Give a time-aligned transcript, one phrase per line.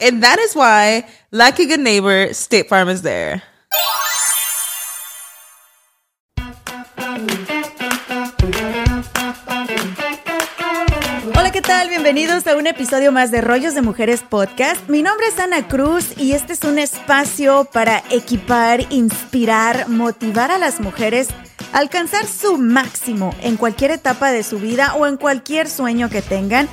[0.00, 3.42] And that is why, like a good neighbor, State Farm is there.
[11.34, 11.88] Hola, ¿qué tal?
[11.88, 14.88] Bienvenidos a un episodio más de Rollos de Mujeres Podcast.
[14.88, 20.58] Mi nombre es Ana Cruz y este es un espacio para equipar, inspirar, motivar a
[20.58, 21.28] las mujeres
[21.72, 26.22] a alcanzar su máximo en cualquier etapa de su vida o en cualquier sueño que
[26.22, 26.68] tengan.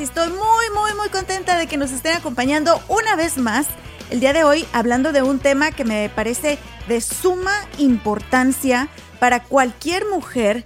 [0.00, 0.38] Estoy muy,
[0.74, 3.66] muy, muy contenta de que nos estén acompañando una vez más
[4.10, 8.88] el día de hoy hablando de un tema que me parece de suma importancia
[9.18, 10.64] para cualquier mujer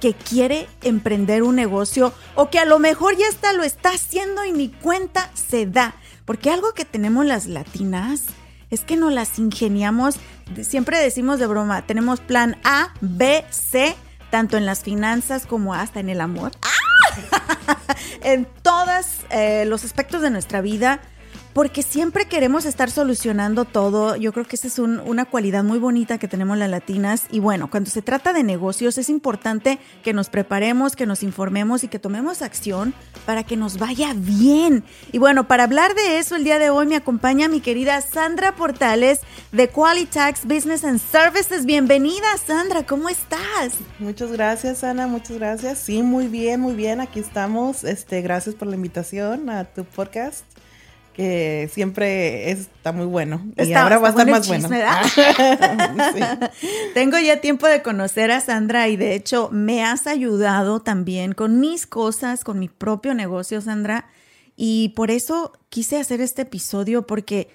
[0.00, 4.42] que quiere emprender un negocio o que a lo mejor ya está lo está haciendo
[4.46, 5.94] y ni cuenta se da.
[6.24, 8.22] Porque algo que tenemos las latinas
[8.70, 10.16] es que nos las ingeniamos,
[10.62, 13.94] siempre decimos de broma, tenemos plan A, B, C,
[14.30, 16.52] tanto en las finanzas como hasta en el amor.
[18.22, 21.00] en todos eh, los aspectos de nuestra vida
[21.52, 24.16] porque siempre queremos estar solucionando todo.
[24.16, 27.26] Yo creo que esa es una cualidad muy bonita que tenemos las latinas.
[27.30, 31.84] Y bueno, cuando se trata de negocios es importante que nos preparemos, que nos informemos
[31.84, 32.94] y que tomemos acción
[33.26, 34.84] para que nos vaya bien.
[35.12, 38.54] Y bueno, para hablar de eso, el día de hoy me acompaña mi querida Sandra
[38.54, 39.20] Portales
[39.52, 41.66] de Qualitax Business and Services.
[41.66, 43.74] Bienvenida, Sandra, ¿cómo estás?
[43.98, 45.78] Muchas gracias, Ana, muchas gracias.
[45.78, 47.00] Sí, muy bien, muy bien.
[47.00, 47.84] Aquí estamos.
[47.84, 50.44] Este, gracias por la invitación a tu podcast
[51.12, 53.44] que siempre está muy bueno.
[53.56, 54.68] y ahora va a estar más bueno.
[56.94, 61.60] Tengo ya tiempo de conocer a Sandra y de hecho me has ayudado también con
[61.60, 64.06] mis cosas, con mi propio negocio, Sandra.
[64.56, 67.48] Y por eso quise hacer este episodio porque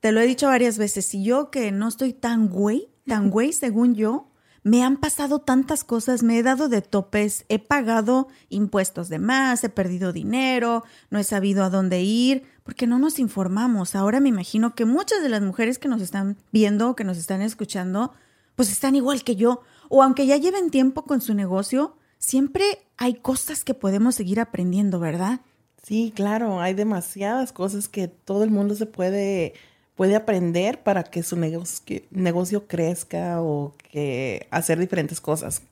[0.00, 3.52] te lo he dicho varias veces, si yo que no estoy tan güey, tan güey
[3.52, 4.28] según yo,
[4.64, 9.62] me han pasado tantas cosas, me he dado de topes, he pagado impuestos de más,
[9.62, 13.94] he perdido dinero, no he sabido a dónde ir, porque no nos informamos.
[13.94, 17.42] Ahora me imagino que muchas de las mujeres que nos están viendo, que nos están
[17.42, 18.14] escuchando,
[18.56, 19.60] pues están igual que yo,
[19.90, 22.64] o aunque ya lleven tiempo con su negocio, siempre
[22.96, 25.40] hay cosas que podemos seguir aprendiendo, ¿verdad?
[25.82, 29.52] Sí, claro, hay demasiadas cosas que todo el mundo se puede
[29.94, 35.62] puede aprender para que su negocio, negocio crezca o que hacer diferentes cosas.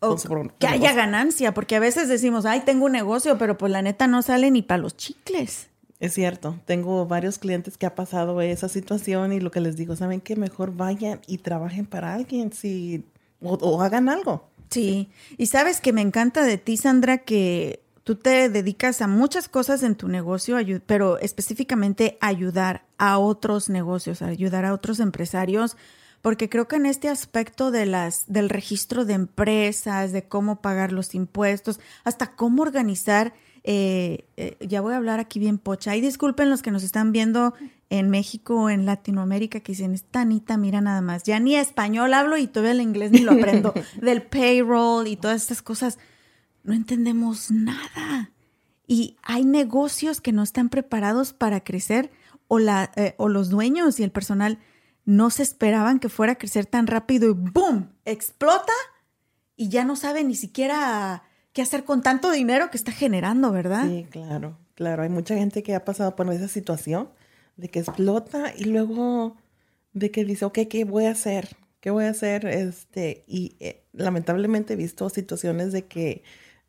[0.58, 4.06] que haya ganancia, porque a veces decimos, ay, tengo un negocio, pero pues la neta
[4.06, 5.68] no sale ni para los chicles.
[5.98, 9.94] Es cierto, tengo varios clientes que ha pasado esa situación y lo que les digo,
[9.94, 13.04] saben que mejor vayan y trabajen para alguien si,
[13.40, 14.48] o hagan algo.
[14.72, 19.48] Sí, y sabes que me encanta de ti, Sandra, que tú te dedicas a muchas
[19.48, 25.76] cosas en tu negocio, pero específicamente ayudar a otros negocios, ayudar a otros empresarios,
[26.20, 30.92] porque creo que en este aspecto de las, del registro de empresas, de cómo pagar
[30.92, 36.00] los impuestos, hasta cómo organizar, eh, eh, ya voy a hablar aquí bien pocha, y
[36.00, 37.54] disculpen los que nos están viendo
[37.90, 42.14] en México o en Latinoamérica que dicen, esta Anita, mira nada más, ya ni español
[42.14, 45.98] hablo y todavía el inglés ni lo aprendo, del payroll y todas estas cosas
[46.64, 48.30] no entendemos nada.
[48.86, 52.10] Y hay negocios que no están preparados para crecer
[52.48, 54.58] o, la, eh, o los dueños y el personal
[55.04, 57.90] no se esperaban que fuera a crecer tan rápido y ¡boom!
[58.04, 58.72] explota
[59.56, 63.86] y ya no sabe ni siquiera qué hacer con tanto dinero que está generando, ¿verdad?
[63.86, 65.02] Sí, claro, claro.
[65.02, 67.10] Hay mucha gente que ha pasado por esa situación
[67.56, 69.36] de que explota y luego
[69.92, 71.56] de que dice, ok, ¿qué voy a hacer?
[71.80, 72.46] ¿Qué voy a hacer?
[72.46, 76.22] Este, y eh, lamentablemente he visto situaciones de que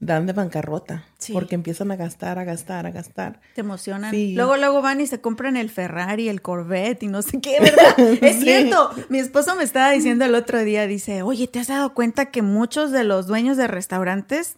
[0.05, 1.05] dan de bancarrota.
[1.31, 3.39] Porque empiezan a gastar, a gastar, a gastar.
[3.55, 4.13] Te emocionan.
[4.35, 7.97] Luego, luego van y se compran el Ferrari, el Corvette y no sé qué, ¿verdad?
[8.21, 8.91] es cierto.
[9.09, 12.41] Mi esposo me estaba diciendo el otro día, dice, oye, ¿te has dado cuenta que
[12.41, 14.57] muchos de los dueños de restaurantes,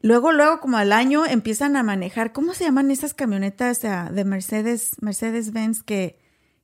[0.00, 4.96] luego, luego, como al año, empiezan a manejar, ¿cómo se llaman esas camionetas de Mercedes,
[5.00, 6.18] Mercedes-Benz que,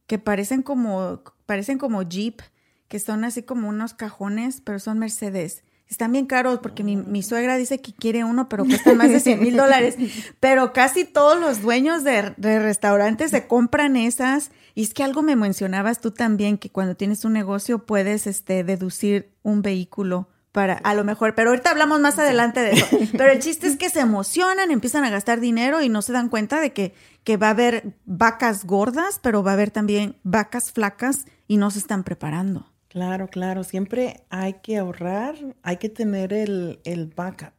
[0.06, 2.40] que parecen como, parecen como Jeep,
[2.88, 5.62] que son así como unos cajones, pero son Mercedes?
[5.90, 9.40] Están bien caros porque mi, suegra dice que quiere uno, pero cuesta más de 100
[9.40, 9.96] mil dólares.
[10.40, 14.52] Pero casi todos los dueños de, restaurantes se compran esas.
[14.76, 18.62] Y es que algo me mencionabas tú también, que cuando tienes un negocio puedes este,
[18.62, 22.96] deducir un vehículo para, a lo mejor, pero ahorita hablamos más adelante de eso.
[23.18, 26.28] Pero el chiste es que se emocionan, empiezan a gastar dinero y no se dan
[26.28, 26.94] cuenta de que,
[27.24, 31.70] que va a haber vacas gordas, pero va a haber también vacas flacas y no
[31.70, 32.69] se están preparando.
[32.90, 33.62] Claro, claro.
[33.62, 37.52] Siempre hay que ahorrar, hay que tener el, el backup.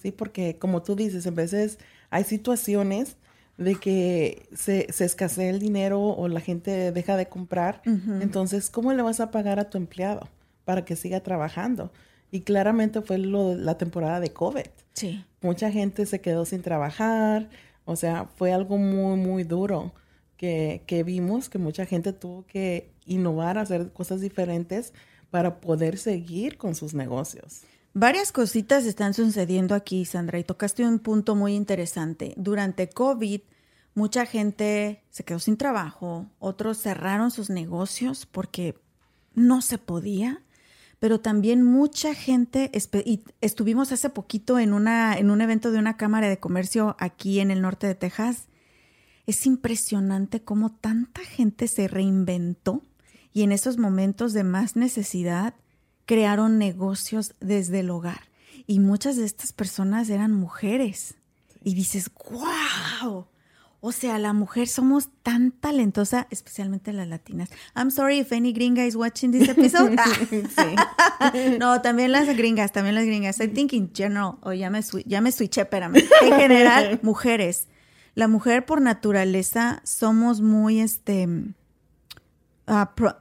[0.00, 1.78] Sí, porque como tú dices, a veces
[2.10, 3.16] hay situaciones
[3.58, 7.82] de que se, se escasea el dinero o la gente deja de comprar.
[7.84, 10.28] Entonces, ¿cómo le vas a pagar a tu empleado
[10.64, 11.92] para que siga trabajando?
[12.30, 14.66] Y claramente fue lo, la temporada de COVID.
[14.94, 15.24] Sí.
[15.42, 17.48] Mucha gente se quedó sin trabajar.
[17.84, 19.92] O sea, fue algo muy, muy duro
[20.36, 24.92] que, que vimos, que mucha gente tuvo que innovar, hacer cosas diferentes
[25.30, 27.62] para poder seguir con sus negocios.
[27.94, 32.32] Varias cositas están sucediendo aquí, Sandra, y tocaste un punto muy interesante.
[32.36, 33.40] Durante COVID,
[33.94, 38.78] mucha gente se quedó sin trabajo, otros cerraron sus negocios porque
[39.34, 40.42] no se podía,
[41.00, 42.70] pero también mucha gente,
[43.04, 47.40] y estuvimos hace poquito en, una, en un evento de una cámara de comercio aquí
[47.40, 48.48] en el norte de Texas.
[49.26, 52.82] Es impresionante cómo tanta gente se reinventó
[53.32, 55.54] y en esos momentos de más necesidad
[56.06, 58.20] crearon negocios desde el hogar.
[58.66, 61.14] Y muchas de estas personas eran mujeres.
[61.64, 63.26] Y dices, wow.
[63.84, 67.50] O sea, la mujer somos tan talentosa, especialmente las latinas.
[67.74, 69.96] I'm sorry if any gringa is watching this episode.
[71.58, 73.40] no, también las gringas, también las gringas.
[73.40, 75.96] I think in general, o ya me, ya me switché, espérame.
[76.22, 77.66] En general, mujeres.
[78.14, 81.26] La mujer por naturaleza somos muy, este,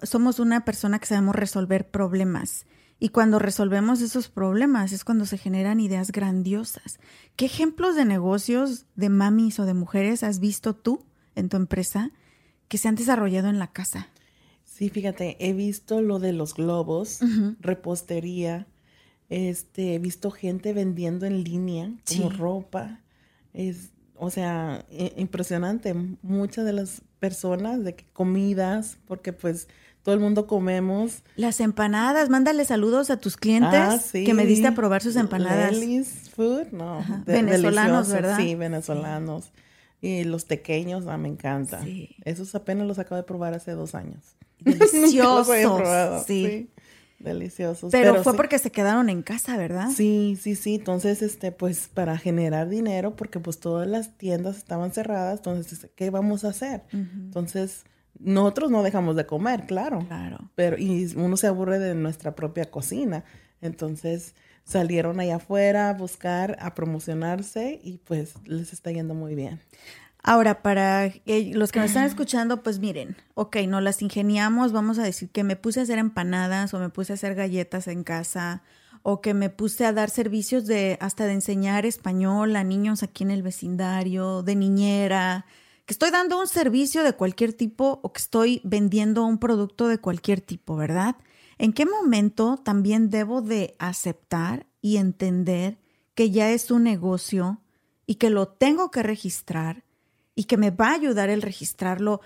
[0.04, 2.66] Somos una persona que sabemos resolver problemas.
[3.00, 7.00] Y cuando resolvemos esos problemas es cuando se generan ideas grandiosas.
[7.36, 11.04] ¿Qué ejemplos de negocios de mamis o de mujeres has visto tú
[11.36, 12.12] en tu empresa
[12.68, 14.10] que se han desarrollado en la casa?
[14.64, 17.20] Sí, fíjate, he visto lo de los globos,
[17.60, 18.68] repostería,
[19.30, 23.00] este, he visto gente vendiendo en línea como ropa.
[23.54, 23.92] Es,
[24.24, 24.86] o sea,
[25.18, 25.96] impresionante.
[26.22, 29.68] Muchas de las personas, de que comidas, porque pues
[30.04, 31.24] todo el mundo comemos.
[31.36, 35.76] Las empanadas, mándale saludos a tus clientes ah, que me diste a probar sus empanadas.
[36.36, 37.04] Food, no.
[37.26, 38.38] venezolanos, ¿verdad?
[38.38, 39.52] Sí, venezolanos.
[40.02, 41.84] Y los pequeños, ah, me encanta.
[42.24, 44.36] Esos apenas los acabo de probar hace dos años.
[44.60, 46.24] Deliciosos.
[46.28, 46.70] sí
[47.22, 47.92] deliciosos.
[47.92, 49.90] Pero, fue porque se quedaron en casa, ¿verdad?
[49.96, 50.76] Sí, sí, sí.
[50.76, 56.10] Entonces, este, pues para generar dinero, porque pues todas las tiendas estaban cerradas, entonces, ¿qué
[56.10, 56.84] vamos a hacer?
[56.92, 57.86] Entonces,
[58.20, 60.06] nosotros no dejamos de comer, claro.
[60.08, 60.52] Claro.
[60.56, 63.24] Pero, y uno se aburre de nuestra propia cocina.
[63.62, 69.60] Entonces, salieron allá afuera a buscar, a promocionarse y pues les está yendo muy bien.
[70.24, 75.04] Ahora, para los que nos están escuchando, pues miren, ok, no las ingeniamos, vamos a
[75.04, 78.62] decir que me puse a hacer empanadas o me puse a hacer galletas en casa
[79.04, 83.24] o que me puse a dar servicios de hasta de enseñar español a niños aquí
[83.24, 85.46] en el vecindario, de niñera,
[85.86, 89.98] que estoy dando un servicio de cualquier tipo o que estoy vendiendo un producto de
[89.98, 91.16] cualquier tipo, ¿verdad?
[91.58, 95.80] ¿En qué momento también debo de aceptar y entender
[96.14, 97.62] que ya es un negocio
[98.06, 99.84] y que lo tengo que registrar?
[100.42, 102.20] Y que me va a ayudar el registrarlo.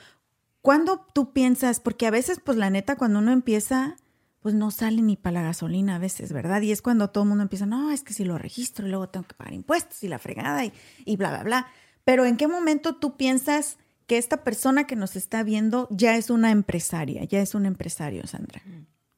[0.61, 3.97] Cuando tú piensas, porque a veces, pues la neta, cuando uno empieza,
[4.39, 6.61] pues no sale ni para la gasolina a veces, ¿verdad?
[6.61, 9.09] Y es cuando todo el mundo empieza, no, es que si lo registro y luego
[9.09, 10.71] tengo que pagar impuestos y la fregada y,
[11.03, 11.67] y bla, bla, bla.
[12.05, 16.29] Pero ¿en qué momento tú piensas que esta persona que nos está viendo ya es
[16.29, 18.61] una empresaria, ya es un empresario, Sandra?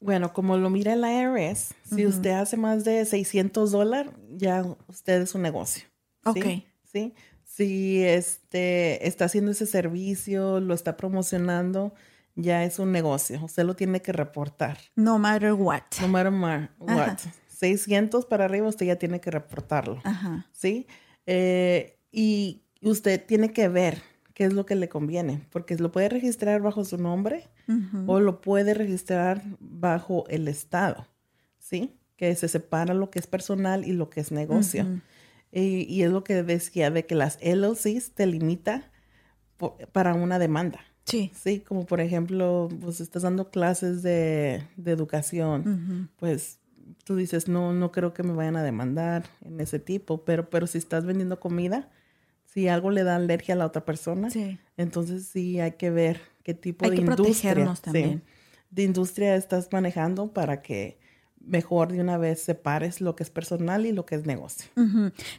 [0.00, 5.22] Bueno, como lo mira el IRS, si usted hace más de 600 dólares, ya usted
[5.22, 5.84] es un negocio.
[6.24, 6.64] Ok.
[6.82, 7.14] ¿Sí?
[7.58, 11.92] Si este, está haciendo ese servicio, lo está promocionando,
[12.36, 13.44] ya es un negocio.
[13.44, 14.78] Usted lo tiene que reportar.
[14.94, 15.82] No matter what.
[16.00, 16.32] No matter
[16.78, 17.18] what.
[17.48, 20.00] 600 para arriba, usted ya tiene que reportarlo.
[20.04, 20.46] Ajá.
[20.52, 20.86] ¿Sí?
[21.26, 24.02] Eh, y usted tiene que ver
[24.34, 27.48] qué es lo que le conviene, porque lo puede registrar bajo su nombre
[28.06, 31.08] o lo puede registrar bajo el Estado.
[31.58, 31.98] ¿Sí?
[32.14, 34.86] Que se separa lo que es personal y lo que es negocio.
[35.52, 38.90] Y, es lo que decía de que las LLCs te limita
[39.92, 40.80] para una demanda.
[41.04, 41.32] Sí.
[41.34, 46.58] Sí, como por ejemplo, pues estás dando clases de, educación, pues
[47.04, 50.66] tú dices, no, no creo que me vayan a demandar en ese tipo, pero, pero
[50.66, 51.88] si estás vendiendo comida,
[52.44, 54.28] si algo le da alergia a la otra persona,
[54.76, 58.22] entonces sí hay que ver qué tipo de industria, también.
[58.70, 60.98] de industria estás manejando para que
[61.48, 64.70] mejor de una vez separes lo que es personal y lo que es negocio.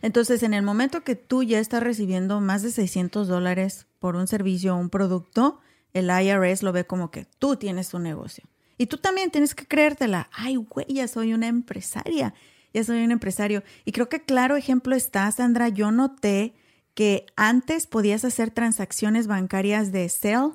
[0.01, 4.27] Entonces, en el momento que tú ya estás recibiendo más de 600 dólares por un
[4.27, 5.59] servicio o un producto,
[5.93, 8.43] el IRS lo ve como que tú tienes un negocio.
[8.77, 10.29] Y tú también tienes que creértela.
[10.31, 12.33] Ay, güey, ya soy una empresaria.
[12.73, 13.63] Ya soy un empresario.
[13.83, 15.69] Y creo que claro ejemplo está, Sandra.
[15.69, 16.53] Yo noté
[16.93, 20.51] que antes podías hacer transacciones bancarias de Cell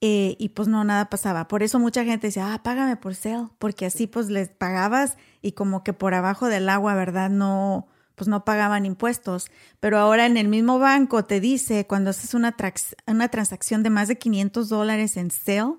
[0.00, 1.46] eh, y pues no, nada pasaba.
[1.46, 5.52] Por eso mucha gente decía, ah, págame por Cell, porque así pues les pagabas y
[5.52, 7.28] como que por abajo del agua, ¿verdad?
[7.28, 9.50] No, pues no pagaban impuestos.
[9.78, 12.56] Pero ahora en el mismo banco te dice, cuando haces una,
[13.06, 15.74] una transacción de más de 500 dólares en Cell,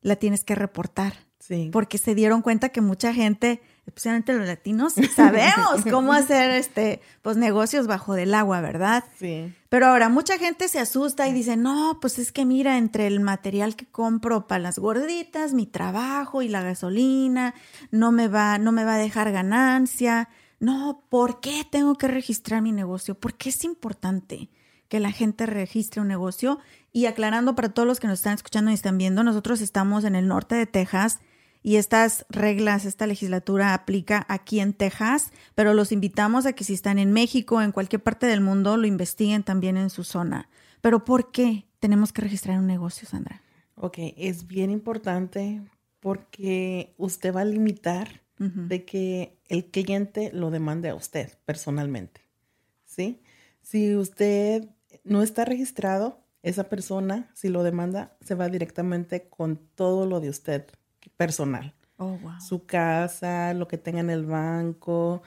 [0.00, 1.14] la tienes que reportar.
[1.38, 1.70] Sí.
[1.72, 7.36] Porque se dieron cuenta que mucha gente especialmente los latinos, sabemos cómo hacer este, pues
[7.36, 9.04] negocios bajo del agua, ¿verdad?
[9.18, 9.52] Sí.
[9.68, 13.20] Pero ahora mucha gente se asusta y dice, no, pues es que mira, entre el
[13.20, 17.54] material que compro para las gorditas, mi trabajo y la gasolina,
[17.90, 20.28] no me va, no me va a dejar ganancia.
[20.60, 23.16] No, ¿por qué tengo que registrar mi negocio?
[23.18, 24.48] ¿Por qué es importante
[24.88, 26.60] que la gente registre un negocio?
[26.92, 30.14] Y aclarando para todos los que nos están escuchando y están viendo, nosotros estamos en
[30.14, 31.18] el norte de Texas
[31.62, 36.74] y estas reglas, esta legislatura aplica aquí en Texas, pero los invitamos a que si
[36.74, 40.48] están en México, en cualquier parte del mundo, lo investiguen también en su zona.
[40.80, 43.42] Pero ¿por qué tenemos que registrar un negocio, Sandra?
[43.76, 45.62] Ok, es bien importante
[46.00, 52.22] porque usted va a limitar de que el cliente lo demande a usted personalmente,
[52.84, 53.22] ¿sí?
[53.60, 54.68] Si usted
[55.04, 60.28] no está registrado, esa persona, si lo demanda, se va directamente con todo lo de
[60.28, 60.66] usted
[61.24, 61.74] personal.
[61.98, 62.40] Oh, wow.
[62.40, 65.22] Su casa, lo que tenga en el banco,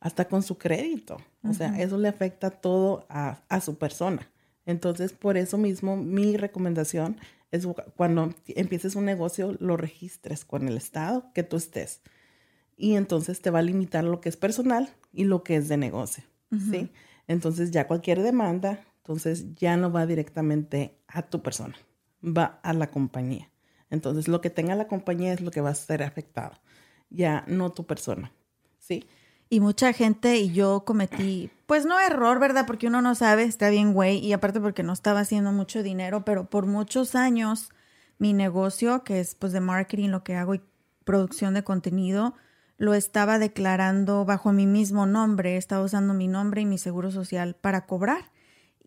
[0.00, 1.16] hasta con su crédito.
[1.42, 4.30] O sea, eso le afecta todo a, su persona.
[4.66, 7.16] Entonces, por eso mismo, mi recomendación
[7.50, 12.02] es cuando empieces un negocio, lo registres con el Estado que tú estés.
[12.76, 15.78] Y entonces te va a limitar lo que es personal y lo que es de
[15.78, 16.24] negocio.
[16.70, 16.90] ¿sí?
[17.26, 21.76] Entonces, ya cualquier demanda, entonces ya no va directamente a tu persona,
[22.22, 23.50] va a la compañía.
[23.90, 26.58] Entonces, lo que tenga la compañía es lo que va a ser afectado,
[27.10, 28.32] ya no tu persona,
[28.78, 29.06] ¿sí?
[29.50, 32.66] Y mucha gente, y yo cometí, pues no error, ¿verdad?
[32.66, 36.24] Porque uno no sabe, está bien, güey, y aparte porque no estaba haciendo mucho dinero,
[36.24, 37.70] pero por muchos años
[38.18, 40.60] mi negocio, que es pues de marketing, lo que hago y
[41.04, 42.34] producción de contenido,
[42.76, 47.54] lo estaba declarando bajo mi mismo nombre, estaba usando mi nombre y mi seguro social
[47.54, 48.30] para cobrar.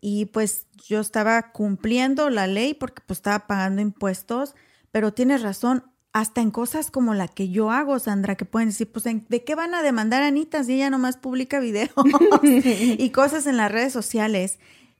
[0.00, 4.54] Y pues yo estaba cumpliendo la ley porque pues estaba pagando impuestos,
[4.92, 8.92] pero tienes razón, hasta en cosas como la que yo hago, Sandra, que pueden decir,
[8.92, 11.90] pues, ¿de qué van a demandar a Anita si ella nomás publica videos
[12.42, 14.58] y cosas en las redes sociales?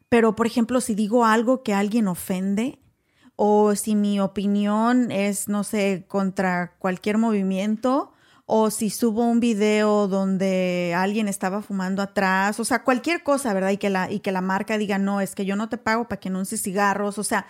[0.08, 2.78] Pero, por ejemplo, si digo algo que alguien ofende
[3.36, 8.12] o si mi opinión es, no sé, contra cualquier movimiento
[8.46, 13.70] o si subo un video donde alguien estaba fumando atrás, o sea, cualquier cosa, ¿verdad?
[13.70, 16.08] Y que la, y que la marca diga, no, es que yo no te pago
[16.08, 17.46] para que anuncies cigarros, o sea,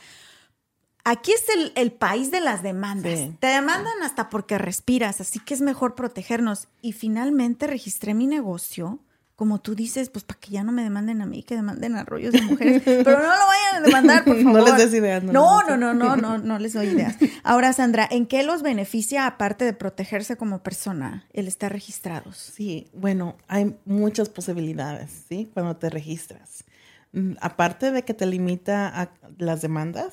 [1.04, 1.44] Aquí es
[1.74, 3.18] el, país de las demandas.
[3.40, 6.68] Te demandan hasta porque respiras, así que es mejor protegernos.
[6.80, 9.00] Y finalmente registré mi negocio,
[9.34, 12.04] como tú dices, pues para que ya no me demanden a mí, que demanden a
[12.04, 12.82] rollos de mujeres.
[12.84, 14.60] Pero no lo vayan a demandar, por favor.
[14.60, 15.24] No les des ideas.
[15.24, 17.16] No, no, no, no, no, no, les doy ideas.
[17.42, 22.36] Ahora, Sandra, ¿en qué los beneficia, aparte de protegerse como persona, el estar registrados?
[22.36, 25.50] Sí, bueno, hay muchas posibilidades, ¿sí?
[25.52, 26.62] Cuando te registras.
[27.10, 30.12] Mm, aparte de que te limita a las demandas,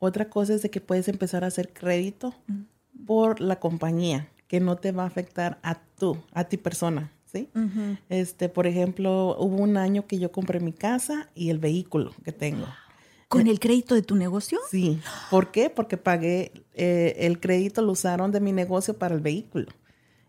[0.00, 2.34] otra cosa es de que puedes empezar a hacer crédito
[3.06, 7.48] por la compañía, que no te va a afectar a tú, a ti persona, ¿sí?
[8.08, 12.32] Este, por ejemplo, hubo un año que yo compré mi casa y el vehículo que
[12.32, 12.66] tengo.
[13.28, 14.58] ¿Con el crédito de tu negocio?
[14.70, 14.98] Sí.
[15.30, 15.70] ¿Por qué?
[15.70, 19.68] Porque pagué, eh, el crédito lo usaron de mi negocio para el vehículo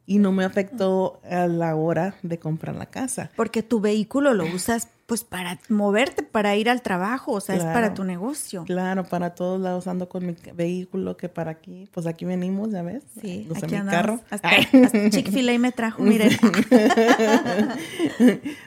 [0.05, 3.31] y no me afectó a la hora de comprar la casa.
[3.35, 7.65] Porque tu vehículo lo usas pues para moverte, para ir al trabajo, o sea, es
[7.65, 8.63] para tu negocio.
[8.63, 12.81] Claro, para todos lados ando con mi vehículo que para aquí, pues aquí venimos, ya
[12.81, 13.03] ves.
[13.19, 14.21] Sí, aquí mi carro.
[14.29, 14.49] Hasta,
[15.09, 16.31] Chick-fil-A me trajo, miren.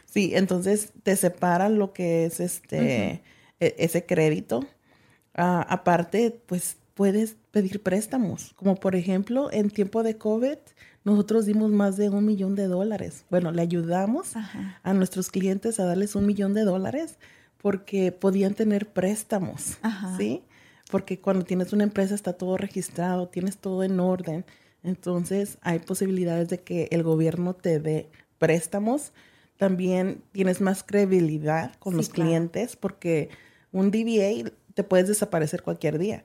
[0.05, 3.23] sí, entonces te separa lo que es este
[3.59, 4.67] e, ese crédito.
[5.35, 10.59] Ah, aparte, pues puedes pedir préstamos, como por ejemplo en tiempo de COVID
[11.05, 13.25] nosotros dimos más de un millón de dólares.
[13.31, 14.33] Bueno, le ayudamos
[14.83, 17.19] a nuestros clientes a darles un millón de dólares
[17.59, 19.79] porque podían tener préstamos,
[20.19, 20.43] ¿sí?
[20.91, 24.45] Porque cuando tienes una empresa está todo registrado, tienes todo en orden.
[24.83, 29.13] Entonces hay posibilidades de que el gobierno te dé préstamos.
[29.57, 33.31] También tienes más credibilidad con los clientes porque
[33.73, 36.23] un DBA te puedes desaparecer cualquier día.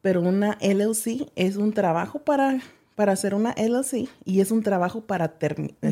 [0.00, 2.60] Pero una LLC es un trabajo para,
[2.96, 5.36] para hacer una LLC y es un trabajo para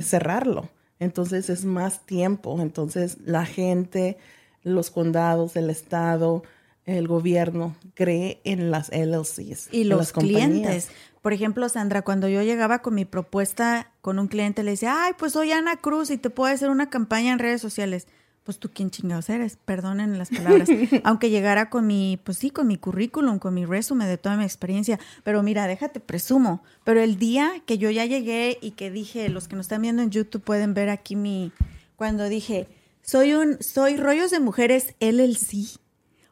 [0.00, 0.68] cerrarlo.
[0.98, 2.60] Entonces es más tiempo.
[2.60, 4.16] Entonces la gente,
[4.64, 6.42] los condados, el estado,
[6.86, 9.68] el gobierno cree en las LLCs.
[9.70, 10.88] Y los clientes.
[11.22, 15.12] Por ejemplo, Sandra, cuando yo llegaba con mi propuesta con un cliente, le decía, ay,
[15.16, 18.06] pues soy Ana Cruz y te puedo hacer una campaña en redes sociales
[18.44, 20.68] pues tú quién chingados eres, perdonen las palabras,
[21.04, 24.44] aunque llegara con mi, pues sí, con mi currículum, con mi resumen de toda mi
[24.44, 29.30] experiencia, pero mira, déjate presumo, pero el día que yo ya llegué y que dije,
[29.30, 31.52] los que nos están viendo en YouTube pueden ver aquí mi,
[31.96, 32.68] cuando dije,
[33.02, 35.78] soy un, soy Rollos de Mujeres LLC.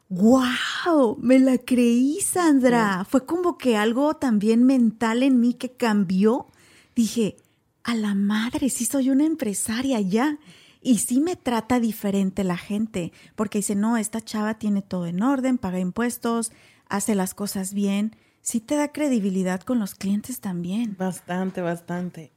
[0.09, 1.17] ¡Wow!
[1.19, 3.05] Me la creí, Sandra.
[3.09, 6.47] Fue como que algo también mental en mí que cambió.
[6.95, 7.37] Dije,
[7.83, 10.37] a la madre, sí soy una empresaria ya.
[10.83, 15.23] Y sí me trata diferente la gente, porque dice, no, esta chava tiene todo en
[15.23, 16.51] orden, paga impuestos,
[16.89, 18.17] hace las cosas bien.
[18.41, 20.97] Sí te da credibilidad con los clientes también.
[20.99, 22.31] Bastante, bastante.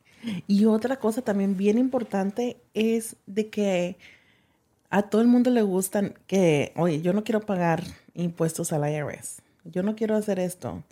[0.47, 3.99] Y otra cosa también bien importante es de que
[4.91, 7.83] a todo el mundo le gustan que, oye, yo no quiero pagar
[8.15, 10.85] impuestos a la IRS, yo no quiero hacer esto.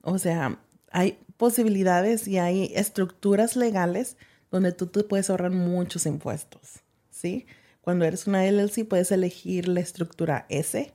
[0.00, 0.58] O sea,
[0.90, 4.16] hay posibilidades y hay estructuras legales
[4.50, 6.81] donde tú te puedes ahorrar muchos impuestos.
[7.22, 7.46] ¿Sí?
[7.80, 10.92] Cuando eres una LLC puedes elegir la estructura S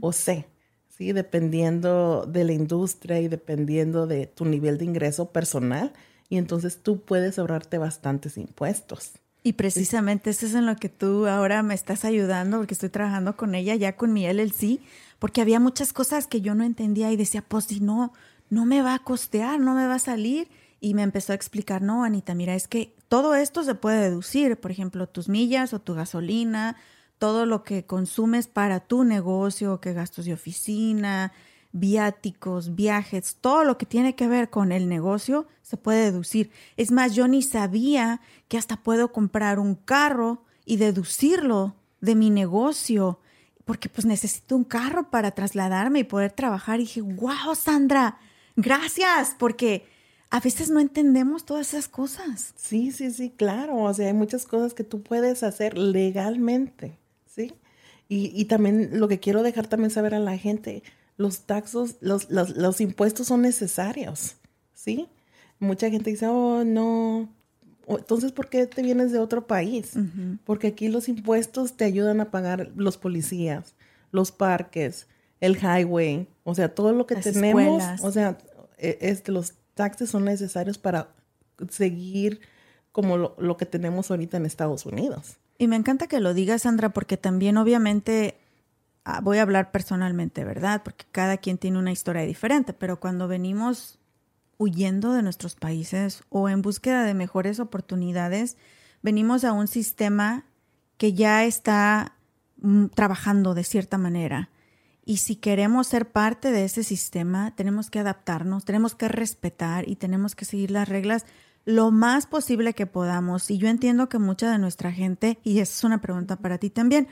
[0.00, 0.46] o C,
[0.88, 1.12] ¿sí?
[1.12, 5.92] Dependiendo de la industria y dependiendo de tu nivel de ingreso personal.
[6.28, 9.12] Y entonces tú puedes ahorrarte bastantes impuestos.
[9.42, 13.36] Y precisamente eso es en lo que tú ahora me estás ayudando, porque estoy trabajando
[13.36, 14.80] con ella ya con mi LLC,
[15.18, 18.12] porque había muchas cosas que yo no entendía y decía, pues si no,
[18.50, 20.48] no me va a costear, no me va a salir.
[20.86, 24.56] Y me empezó a explicar, no, Anita, mira, es que todo esto se puede deducir,
[24.60, 26.76] por ejemplo, tus millas o tu gasolina,
[27.18, 31.32] todo lo que consumes para tu negocio, que gastos de oficina,
[31.72, 36.52] viáticos, viajes, todo lo que tiene que ver con el negocio se puede deducir.
[36.76, 42.30] Es más, yo ni sabía que hasta puedo comprar un carro y deducirlo de mi
[42.30, 43.18] negocio,
[43.64, 46.78] porque pues necesito un carro para trasladarme y poder trabajar.
[46.78, 48.20] Y dije, wow, Sandra,
[48.54, 49.95] gracias, porque
[50.30, 52.52] a veces no entendemos todas esas cosas.
[52.56, 53.78] Sí, sí, sí, claro.
[53.78, 57.52] O sea, hay muchas cosas que tú puedes hacer legalmente, ¿sí?
[58.08, 60.84] Y, también lo que quiero dejar también saber a la gente,
[61.16, 64.36] los taxos, los, los, impuestos son necesarios,
[64.74, 65.08] ¿sí?
[65.58, 67.28] Mucha gente dice, oh, no.
[67.88, 69.94] Entonces, ¿por qué te vienes de otro país?
[70.44, 73.74] Porque aquí los impuestos te ayudan a pagar los policías,
[74.12, 75.08] los parques,
[75.40, 78.38] el highway, o sea, todo lo que tenemos, o sea,
[78.78, 81.14] e, es los taxes son necesarios para
[81.68, 82.40] seguir
[82.90, 85.36] como lo, que tenemos ahorita en Estados Unidos.
[85.58, 88.38] Y me encanta que lo digas, Sandra, porque también obviamente
[89.04, 90.82] ah, voy a hablar personalmente, ¿verdad?
[90.82, 93.98] Porque cada quien tiene una historia diferente, pero cuando venimos
[94.58, 98.56] huyendo de nuestros países o en búsqueda de mejores oportunidades,
[99.02, 100.46] venimos a un sistema
[100.96, 102.16] que ya está
[102.56, 104.48] mm, trabajando de cierta manera
[105.08, 109.94] y si queremos ser parte de ese sistema, tenemos que adaptarnos, tenemos que respetar y
[109.94, 111.24] tenemos que seguir las reglas
[111.64, 113.48] lo más posible que podamos.
[113.52, 116.70] Y yo entiendo que mucha de nuestra gente, y esa es una pregunta para ti
[116.70, 117.06] también,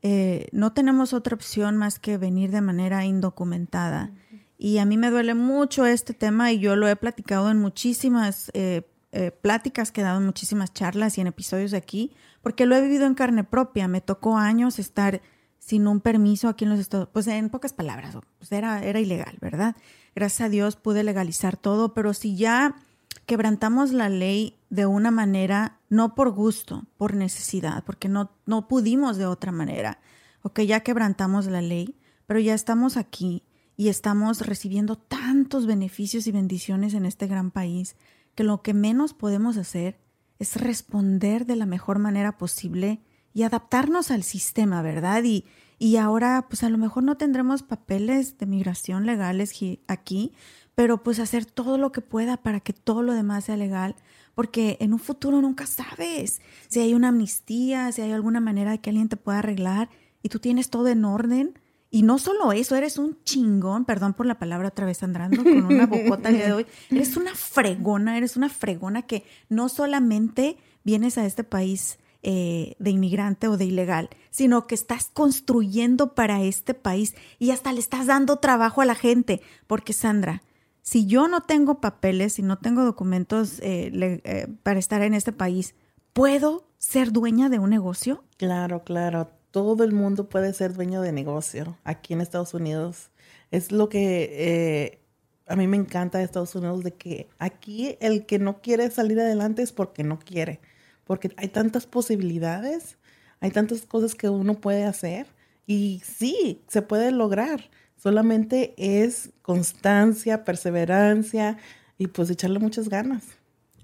[0.00, 4.10] eh, no tenemos otra opción más que venir de manera indocumentada.
[4.56, 8.50] Y a mí me duele mucho este tema y yo lo he platicado en muchísimas
[8.54, 12.64] eh, eh, pláticas que he dado en muchísimas charlas y en episodios de aquí, porque
[12.64, 13.86] lo he vivido en carne propia.
[13.86, 15.20] Me tocó años estar
[15.64, 19.38] sin un permiso aquí en los Estados pues en pocas palabras, pues era, era ilegal,
[19.40, 19.74] ¿verdad?
[20.14, 22.76] Gracias a Dios pude legalizar todo, pero si ya
[23.24, 29.16] quebrantamos la ley de una manera, no por gusto, por necesidad, porque no, no pudimos
[29.16, 30.00] de otra manera,
[30.42, 31.96] ok, ya quebrantamos la ley,
[32.26, 33.42] pero ya estamos aquí
[33.74, 37.96] y estamos recibiendo tantos beneficios y bendiciones en este gran país
[38.34, 39.98] que lo que menos podemos hacer
[40.38, 43.00] es responder de la mejor manera posible
[43.34, 45.24] y adaptarnos al sistema, ¿verdad?
[45.24, 45.44] Y,
[45.78, 49.52] y ahora, pues a lo mejor no tendremos papeles de migración legales
[49.88, 50.32] aquí,
[50.74, 53.96] pero pues hacer todo lo que pueda para que todo lo demás sea legal,
[54.34, 58.78] porque en un futuro nunca sabes si hay una amnistía, si hay alguna manera de
[58.78, 59.90] que alguien te pueda arreglar
[60.22, 61.58] y tú tienes todo en orden
[61.90, 65.64] Y no solo eso, eres un chingón, perdón por la palabra otra vez andrando con
[65.64, 70.56] una bocota el día de hoy, eres una fregona, eres una fregona que no solamente
[70.82, 76.42] vienes a este país eh, de inmigrante o de ilegal, sino que estás construyendo para
[76.42, 79.40] este país y hasta le estás dando trabajo a la gente.
[79.66, 80.42] Porque Sandra,
[80.82, 83.90] si yo no tengo papeles, si no tengo documentos eh,
[84.24, 85.74] eh, para estar en este país,
[86.12, 88.24] ¿puedo ser dueña de un negocio?
[88.36, 93.12] Claro, claro todo el mundo puede ser dueño de negocio aquí en Estados Unidos.
[93.52, 94.98] Es lo que eh,
[95.46, 99.20] a mí me encanta de Estados Unidos, de que aquí el que no quiere salir
[99.20, 100.58] adelante es porque no quiere,
[101.04, 102.96] porque hay tantas posibilidades,
[103.40, 105.26] hay tantas cosas que uno puede hacer
[105.66, 107.70] y sí, se puede lograr.
[107.96, 111.56] Solamente es constancia, perseverancia
[111.98, 113.24] y pues echarle muchas ganas.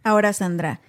[0.02, 0.80] Ahora, Sandra,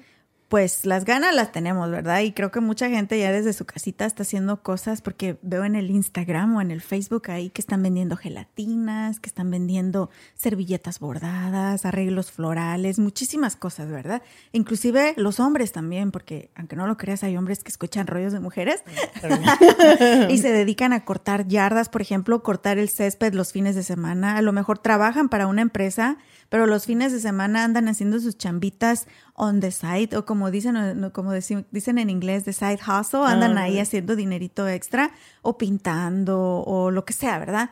[0.51, 2.19] pues las ganas las tenemos, ¿verdad?
[2.19, 5.77] Y creo que mucha gente ya desde su casita está haciendo cosas porque veo en
[5.77, 10.99] el Instagram o en el Facebook ahí que están vendiendo gelatinas, que están vendiendo servilletas
[10.99, 14.23] bordadas, arreglos florales, muchísimas cosas, ¿verdad?
[14.51, 18.41] Inclusive los hombres también, porque aunque no lo creas, hay hombres que escuchan rollos de
[18.41, 18.83] mujeres
[20.29, 24.35] y se dedican a cortar yardas, por ejemplo, cortar el césped los fines de semana.
[24.35, 26.17] A lo mejor trabajan para una empresa
[26.51, 31.09] pero los fines de semana andan haciendo sus chambitas on the side o como dicen,
[31.13, 35.11] como dicen en inglés, the side hustle, andan ahí haciendo dinerito extra
[35.43, 37.69] o pintando o lo que sea, ¿verdad?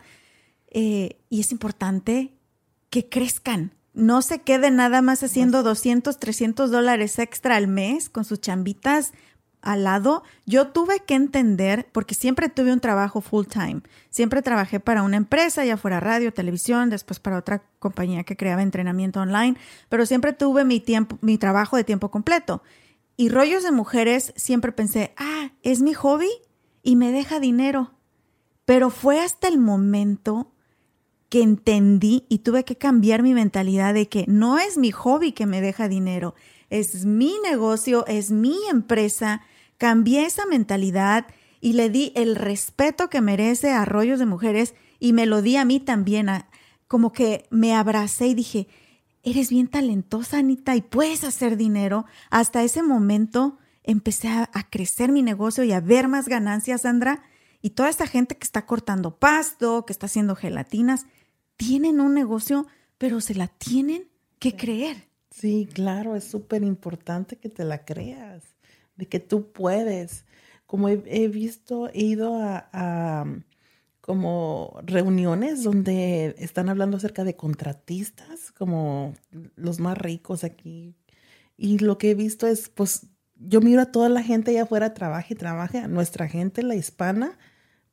[0.70, 2.38] Eh, y es importante
[2.90, 3.74] que crezcan.
[3.94, 9.12] No se queden nada más haciendo 200, 300 dólares extra al mes con sus chambitas
[9.62, 14.80] al lado, yo tuve que entender, porque siempre tuve un trabajo full time, siempre trabajé
[14.80, 19.58] para una empresa, ya fuera radio, televisión, después para otra compañía que creaba entrenamiento online,
[19.90, 22.64] pero siempre tuve mi tiempo, mi trabajo de tiempo completo.
[23.18, 26.30] Y rollos de mujeres, siempre pensé, ah, es mi hobby
[26.84, 27.92] y me deja dinero.
[28.64, 30.54] Pero fue hasta el momento
[31.28, 35.46] que entendí y tuve que cambiar mi mentalidad de que no es mi hobby que
[35.46, 36.34] me deja dinero,
[36.70, 39.42] es mi negocio, es mi empresa.
[39.78, 41.28] Cambié esa mentalidad
[41.62, 45.56] y le di el respeto que merece a Rollos de Mujeres y me lo di
[45.56, 46.30] a mí también.
[46.88, 48.68] como que me abracé y dije,
[49.24, 52.06] eres bien talentosa, Anita, y puedes hacer dinero.
[52.30, 57.24] Hasta ese momento empecé a, a crecer mi negocio y a ver más ganancias, Sandra.
[57.62, 61.06] Y toda esta gente que está cortando pasto, que está haciendo gelatinas,
[61.58, 64.08] tienen un negocio, pero se la tienen
[64.40, 65.09] que creer.
[65.32, 68.44] Sí, claro, es súper importante que te la creas,
[68.96, 70.26] de que tú puedes.
[70.66, 73.44] Como he, visto, he ido a, mm,
[74.02, 79.14] como reuniones donde están hablando acerca de contratistas, como
[79.56, 80.96] los más ricos aquí.
[81.58, 84.94] Y lo que he visto es, pues, yo miro a toda la gente allá afuera,
[84.94, 87.38] trabaja y trabaja, nuestra gente, la hispana,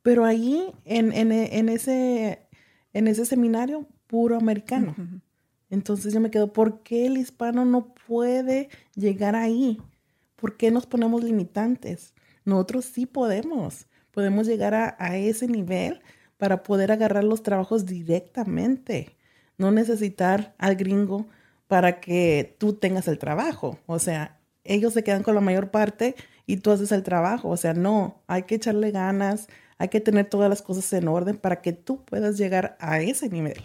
[0.01, 1.11] pero ahí en,
[1.69, 2.47] ese,
[2.93, 4.95] en ese seminario, puro americano.
[5.69, 9.79] Entonces yo me quedo, ¿por qué el hispano no puede llegar ahí?
[10.35, 12.13] ¿Por qué nos ponemos limitantes?
[12.45, 16.01] Nosotros sí podemos, podemos llegar a, ese nivel
[16.37, 19.17] para poder agarrar los trabajos directamente,
[19.57, 21.27] no necesitar al gringo
[21.67, 23.79] para que tú tengas el trabajo.
[23.85, 27.49] O sea, ellos se quedan con la mayor parte y tú haces el trabajo.
[27.49, 31.37] O sea, no, hay que echarle ganas, hay que tener todas las cosas en orden
[31.37, 33.61] para que tú puedas llegar a ese nivel.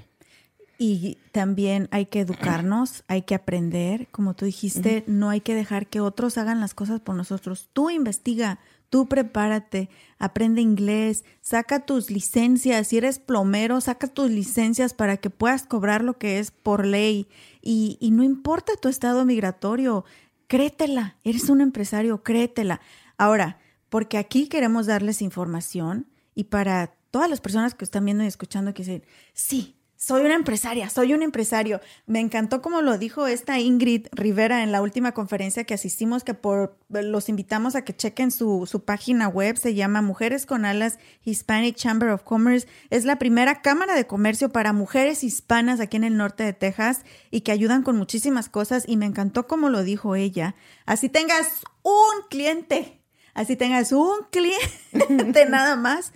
[0.78, 5.87] Y también hay que educarnos, hay que aprender, como tú dijiste, no hay que dejar
[5.87, 7.68] que otros hagan las cosas por nosotros.
[7.72, 8.58] Tú investiga,
[8.90, 15.30] tú prepárate, aprende inglés, saca tus licencias, si eres plomero, saca tus licencias para que
[15.30, 17.28] puedas cobrar lo que es por ley.
[17.61, 20.04] Y, y no importa tu estado migratorio,
[20.48, 22.80] créetela, eres un empresario, créetela.
[23.16, 23.58] Ahora,
[23.88, 28.74] porque aquí queremos darles información y para todas las personas que están viendo y escuchando
[28.74, 31.80] que dicen, sí, soy una empresaria, soy un empresario.
[32.06, 36.34] Me encantó como lo dijo esta Ingrid Rivera en la última conferencia que asistimos, que
[36.34, 40.98] por, los invitamos a que chequen su, su página web, se llama Mujeres con Alas
[41.24, 42.66] Hispanic Chamber of Commerce.
[42.90, 47.04] Es la primera cámara de comercio para mujeres hispanas aquí en el norte de Texas
[47.30, 50.56] y que ayudan con muchísimas cosas y me encantó como lo dijo ella.
[50.84, 53.00] Así tengas un cliente,
[53.34, 56.12] así tengas un cliente nada más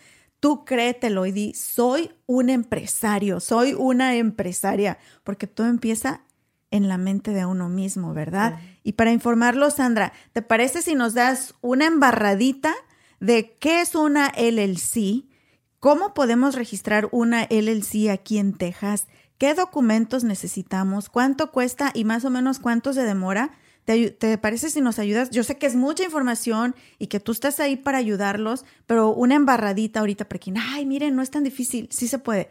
[0.47, 6.21] Tú créetelo y di, soy un empresario, soy una empresaria, porque todo empieza
[6.71, 8.61] en la mente de uno mismo, ¿verdad?
[8.85, 12.77] Y para informarlo, Sandra, ¿te parece si nos das una embarradita
[13.19, 15.25] de qué es una LLC?
[15.81, 19.09] ¿Cómo podemos registrar una LLC aquí en Texas?
[19.39, 21.09] ¿Qué documentos necesitamos?
[21.09, 23.51] ¿Cuánto cuesta y más o menos cuánto se demora?
[23.87, 25.31] ¿Te, parece si nos ayudas?
[25.31, 29.37] Yo sé que es mucha información y que tú estás ahí para ayudarlos, pero una
[29.37, 32.51] embarradita ahorita para quien, ay, miren, no es tan difícil, sí se puede.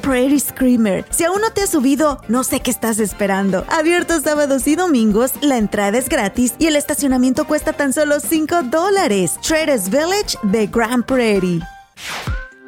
[0.00, 1.04] Prairie Screamer.
[1.10, 3.64] Si aún no te has subido, no sé qué estás esperando.
[3.68, 8.64] Abierto sábados y domingos, la entrada es gratis y el estacionamiento cuesta tan solo 5
[8.64, 9.38] dólares.
[9.46, 11.60] Traders Village de Grand Prairie.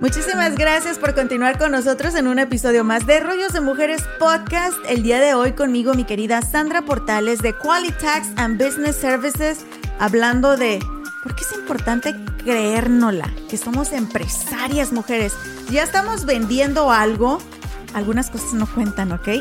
[0.02, 4.76] Muchísimas gracias por continuar con nosotros en un episodio más de Rollos de Mujeres Podcast.
[4.88, 9.64] El día de hoy conmigo mi querida Sandra Portales de Quality Tax and Business Services,
[10.00, 10.80] hablando de
[11.22, 15.34] por qué es importante creérnosla, que somos empresarias mujeres.
[15.70, 17.38] Ya estamos vendiendo algo.
[17.94, 19.28] Algunas cosas no cuentan, ¿ok?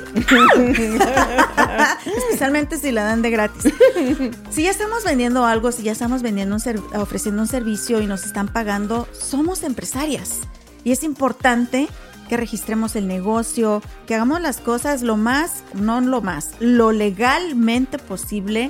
[2.05, 3.73] Especialmente si la dan de gratis.
[4.49, 6.57] Si ya estamos vendiendo algo, si ya estamos vendiendo
[6.95, 10.41] ofreciendo un servicio y nos están pagando, somos empresarias.
[10.83, 11.87] Y es importante
[12.27, 17.99] que registremos el negocio, que hagamos las cosas lo más, no lo más, lo legalmente
[17.99, 18.69] posible,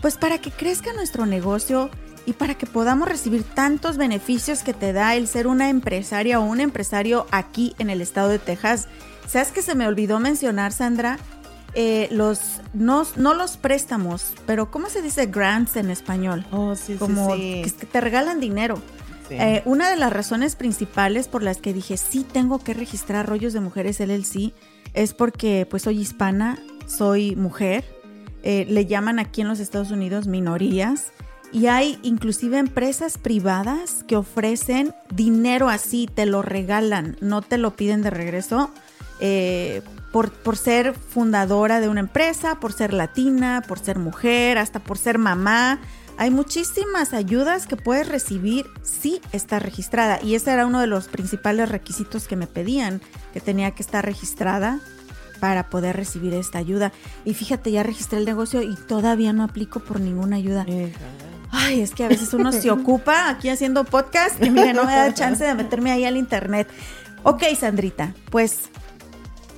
[0.00, 1.90] pues para que crezca nuestro negocio
[2.28, 6.44] y para que podamos recibir tantos beneficios que te da el ser una empresaria o
[6.44, 8.86] un empresario aquí en el estado de Texas.
[9.26, 11.18] ¿Sabes que se me olvidó mencionar, Sandra?
[11.72, 16.44] Eh, los, no, no los préstamos, pero ¿cómo se dice grants en español?
[16.50, 18.78] Oh, sí, Como sí, que te regalan dinero.
[19.30, 23.54] Eh, una de las razones principales por las que dije sí tengo que registrar rollos
[23.54, 24.52] de mujeres LLC
[24.92, 27.86] es porque pues soy hispana, soy mujer,
[28.42, 31.12] eh, le llaman aquí en los Estados Unidos minorías
[31.52, 37.74] y hay inclusive empresas privadas que ofrecen dinero así, te lo regalan, no te lo
[37.76, 38.70] piden de regreso.
[39.20, 39.82] Eh,
[40.12, 44.96] por, por, ser fundadora de una empresa, por ser latina, por ser mujer, hasta por
[44.96, 45.80] ser mamá.
[46.16, 50.18] Hay muchísimas ayudas que puedes recibir si estás registrada.
[50.22, 54.04] Y ese era uno de los principales requisitos que me pedían, que tenía que estar
[54.04, 54.80] registrada
[55.40, 56.92] para poder recibir esta ayuda.
[57.24, 60.64] Y fíjate, ya registré el negocio y todavía no aplico por ninguna ayuda.
[61.50, 64.94] Ay, es que a veces uno se ocupa aquí haciendo podcast y mire, no me
[64.94, 66.68] da chance de meterme ahí al internet.
[67.22, 68.68] Ok, Sandrita, pues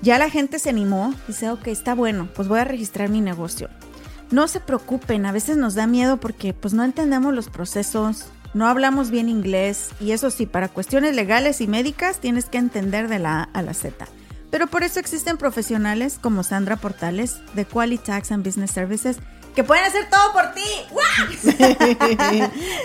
[0.02, 3.68] ya la gente se animó, dice, ok, está bueno, pues voy a registrar mi negocio.
[4.30, 8.66] No se preocupen, a veces nos da miedo porque pues no entendemos los procesos, no
[8.66, 13.18] hablamos bien inglés y eso sí, para cuestiones legales y médicas tienes que entender de
[13.18, 14.06] la A a la Z.
[14.50, 19.18] Pero por eso existen profesionales como Sandra Portales de Quality Tax and Business Services
[19.54, 20.62] que pueden hacer todo por ti.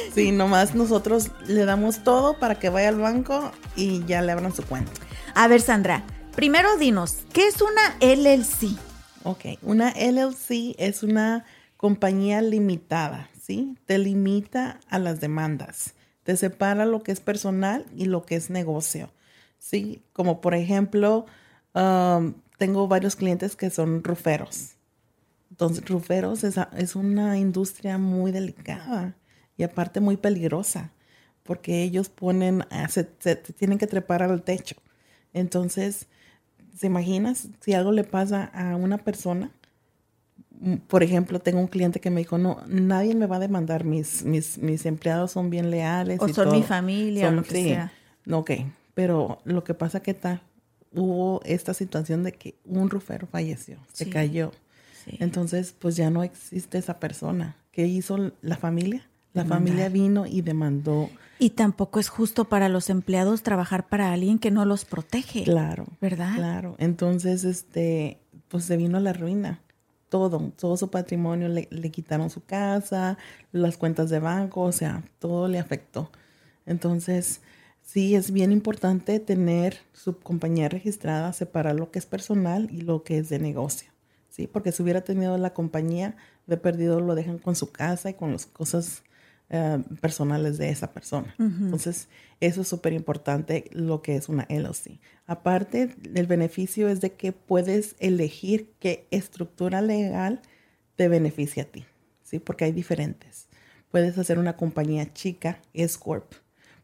[0.15, 4.53] sí, nomás nosotros le damos todo para que vaya al banco y ya le abran
[4.53, 4.91] su cuenta.
[5.33, 6.03] A ver, Sandra,
[6.35, 8.77] primero dinos, ¿qué es una LLC?
[9.23, 11.45] Ok, una LLC es una
[11.77, 13.75] compañía limitada, ¿sí?
[13.85, 18.49] Te limita a las demandas, te separa lo que es personal y lo que es
[18.49, 19.09] negocio,
[19.59, 20.03] ¿sí?
[20.13, 21.25] Como por ejemplo,
[21.73, 24.74] um, tengo varios clientes que son ruferos,
[25.55, 29.15] entonces, ruferos es, es una industria muy delicada
[29.55, 30.91] y aparte muy peligrosa,
[31.43, 34.75] porque ellos ponen, se, tienen que trepar al techo.
[35.31, 36.07] Entonces,
[36.77, 39.49] ¿se imaginas si algo le pasa a una persona?
[40.59, 43.85] Mm, por ejemplo, tengo un cliente que me dijo, no, nadie me va a demandar,
[43.85, 46.19] mis, mis, mis empleados son bien leales.
[46.19, 47.93] O son mi familia, o lo que sea.
[48.29, 48.51] Ok,
[48.93, 50.41] pero lo que pasa que tal,
[50.91, 54.51] hubo esta situación de que un rufero falleció, se cayó
[55.07, 57.55] entonces, pues ya no existe esa persona.
[57.71, 59.07] ¿Qué hizo la familia?
[59.33, 61.09] La familia vino y demandó.
[61.39, 65.43] Y tampoco es justo para los empleados trabajar para alguien que no los protege.
[65.43, 65.85] Claro.
[65.99, 66.35] ¿Verdad?
[66.35, 66.75] Claro.
[66.77, 69.59] Entonces, este, pues se vino a la ruina.
[70.07, 73.17] Todo, todo su patrimonio, le, le quitaron su casa,
[73.51, 76.09] las cuentas de banco, o sea, todo le afectó.
[76.65, 77.41] Entonces,
[77.81, 83.03] sí, es bien importante tener su compañía registrada, separar lo que es personal y lo
[83.03, 83.94] que es de negocio.
[84.35, 84.47] ¿Sí?
[84.47, 88.33] Porque si hubiera tenido la compañía, de perdido lo dejan con su casa y con
[88.33, 89.03] las cosas
[89.49, 91.33] eh, personales de esa persona.
[91.39, 92.09] Entonces,
[92.41, 94.99] eso es súper importante lo que es una LLC.
[95.25, 100.41] Aparte, el beneficio es de que puedes elegir qué estructura legal
[100.97, 101.85] te beneficia a ti,
[102.23, 102.39] ¿sí?
[102.39, 103.47] Porque hay diferentes.
[103.89, 106.33] Puedes hacer una compañía chica, S Corp.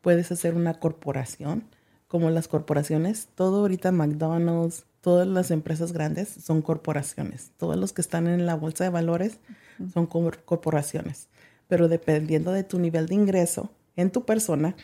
[0.02, 1.66] Puedes hacer una corporación,
[2.08, 3.28] como las corporaciones.
[3.36, 7.52] Todo ahorita McDonald's, todas las empresas grandes son corporaciones.
[7.58, 9.40] Todos los que están en la bolsa de valores
[9.94, 11.28] son corporaciones
[11.72, 14.76] pero dependiendo de tu nivel de ingreso en tu persona,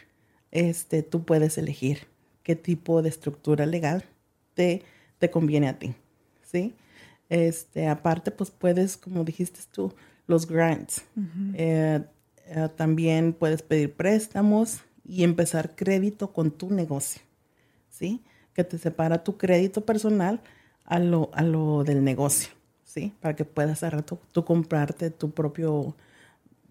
[0.52, 2.08] este, tú puedes elegir
[2.44, 4.06] qué tipo de estructura legal
[4.54, 4.84] te,
[5.18, 5.96] te conviene a ti,
[6.50, 6.76] ¿sí?
[7.28, 9.94] Este, aparte, pues puedes, como dijiste tú,
[10.28, 11.04] los grants.
[11.56, 12.06] Eh,
[12.46, 17.22] eh, también puedes pedir préstamos y empezar crédito con tu negocio,
[17.90, 18.24] ¿sí?
[18.58, 20.42] Que te separa tu crédito personal
[20.84, 22.50] a lo, a lo del negocio,
[22.84, 23.14] ¿sí?
[23.22, 23.86] Para que puedas
[24.34, 25.96] tú comprarte tu propio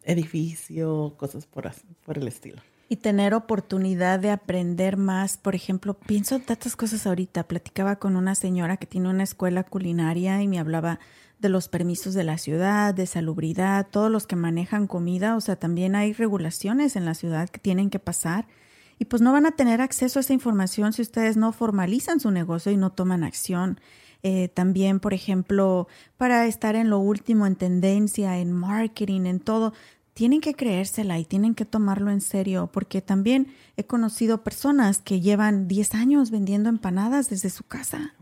[0.07, 1.70] edificio, cosas por,
[2.05, 2.61] por el estilo.
[2.88, 5.37] Y tener oportunidad de aprender más.
[5.37, 7.49] Por ejemplo, pienso en tantas cosas ahorita.
[7.49, 11.01] Platicaba con una señora que tiene una escuela culinaria y me hablaba
[11.40, 15.37] de los permisos de la ciudad, de salubridad, todos los que manejan comida.
[15.37, 18.46] O sea, también hay regulaciones en la ciudad que tienen que pasar.
[18.99, 22.31] Y pues no van a tener acceso a esa información si ustedes no formalizan su
[22.31, 23.81] negocio y no toman acción.
[24.23, 29.73] Eh, también, por ejemplo, para estar en lo último, en tendencia, en marketing, en todo,
[30.15, 35.21] tienen que creérsela y tienen que tomarlo en serio, porque también he conocido personas que
[35.21, 38.15] llevan 10 años vendiendo empanadas desde su casa.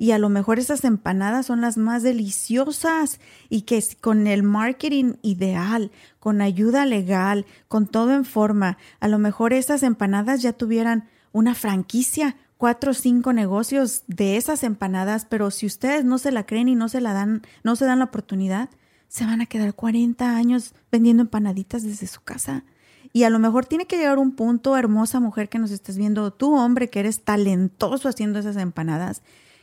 [0.00, 5.16] Y a lo mejor esas empanadas son las más deliciosas y que con el marketing
[5.20, 11.06] ideal, con ayuda legal, con todo en forma, a lo mejor esas empanadas ya tuvieran
[11.32, 16.46] una franquicia, cuatro o cinco negocios de esas empanadas, pero si ustedes no se la
[16.46, 18.70] creen y no se la dan, no se dan la oportunidad,
[19.08, 22.64] se van a quedar 40 años vendiendo empanaditas desde su casa.
[23.12, 26.32] Y a lo mejor tiene que llegar un punto, hermosa mujer que nos estás viendo,
[26.32, 29.20] tú hombre que eres talentoso haciendo esas empanadas,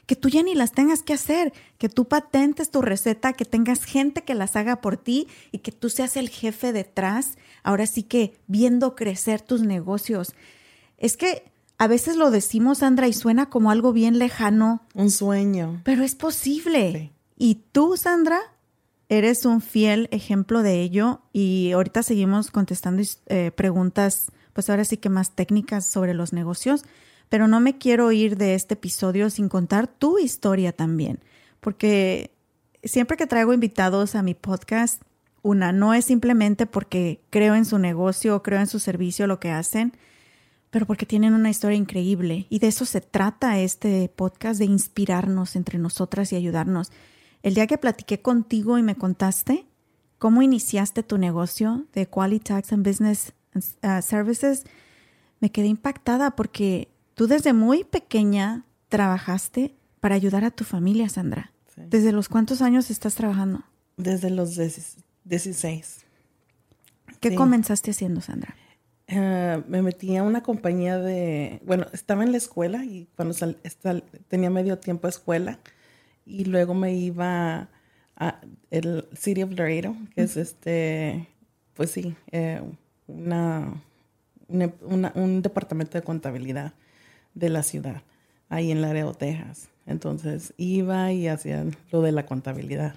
[0.08, 3.84] que tú ya ni las tengas que hacer, que tú patentes tu receta, que tengas
[3.84, 8.04] gente que las haga por ti y que tú seas el jefe detrás, ahora sí
[8.04, 10.34] que viendo crecer tus negocios.
[10.98, 14.82] Es que a veces lo decimos, Sandra, y suena como algo bien lejano.
[14.96, 15.82] Un sueño.
[15.84, 17.12] Pero es posible.
[17.38, 18.40] Y tú, Sandra,
[19.10, 24.98] eres un fiel ejemplo de ello y ahorita seguimos contestando eh, preguntas, pues ahora sí
[24.98, 26.84] que más técnicas sobre los negocios,
[27.30, 31.20] pero no me quiero ir de este episodio sin contar tu historia también,
[31.60, 32.32] porque
[32.84, 35.02] siempre que traigo invitados a mi podcast,
[35.42, 39.40] una, no es simplemente porque creo en su negocio o creo en su servicio, lo
[39.40, 39.94] que hacen,
[40.70, 45.56] pero porque tienen una historia increíble y de eso se trata este podcast, de inspirarnos
[45.56, 46.92] entre nosotras y ayudarnos.
[47.44, 49.66] El día que platiqué contigo y me contaste
[50.18, 54.66] cómo iniciaste tu negocio de Quality Tax and Business uh, Services,
[55.40, 61.52] me quedé impactada porque tú desde muy pequeña trabajaste para ayudar a tu familia, Sandra.
[61.76, 63.64] ¿Desde los cuántos años estás trabajando?
[63.98, 66.06] Desde los 16.
[67.20, 68.56] ¿Qué comenzaste haciendo, Sandra?
[69.10, 73.36] Uh, me metí a una compañía de, bueno, estaba en la escuela y cuando
[74.28, 75.58] tenía medio tiempo escuela,
[76.24, 77.68] y luego me iba
[78.16, 81.28] a el City of Laredo, que es este,
[81.74, 82.62] pues sí, eh,
[83.08, 83.74] una,
[84.50, 86.74] un departamento de contabilidad
[87.38, 88.02] de la ciudad,
[88.50, 89.70] ahí en Laredo, Texas.
[89.86, 92.96] Entonces iba y hacía lo de la contabilidad.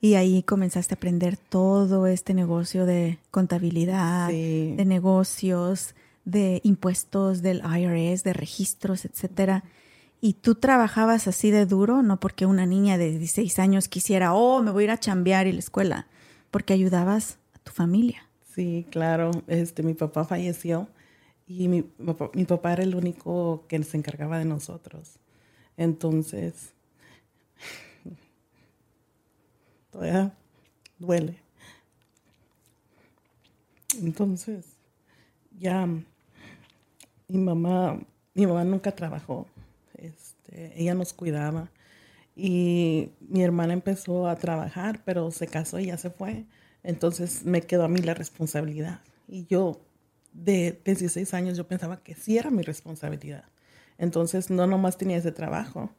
[0.00, 5.94] Y ahí comenzaste a aprender todo este negocio de contabilidad, de negocios,
[6.24, 9.64] de impuestos del IRS, de registros, etcétera.
[10.20, 14.62] Y tú trabajabas así de duro, no porque una niña de 16 años quisiera, oh,
[14.62, 16.06] me voy a ir a chambear y la escuela,
[16.50, 18.28] porque ayudabas a tu familia.
[18.54, 19.30] Sí, claro.
[19.46, 20.88] Este, mi papá falleció
[21.48, 21.84] y mi,
[22.34, 25.18] mi papá era el único que se encargaba de nosotros.
[25.76, 26.72] Entonces,
[29.90, 30.32] todavía
[30.98, 31.38] duele.
[34.00, 34.66] Entonces,
[35.58, 37.98] ya mi mamá,
[38.34, 39.46] mi mamá nunca trabajó
[39.98, 41.70] este, ella nos cuidaba.
[42.36, 46.46] Y mi hermana empezó a trabajar, pero se casó y ya se fue.
[46.82, 49.00] Entonces me quedó a mí la responsabilidad.
[49.26, 49.80] Y yo,
[50.44, 53.44] de 16 años, yo pensaba que sí era mi responsabilidad.
[53.98, 55.90] Entonces no nomás tenía ese trabajo,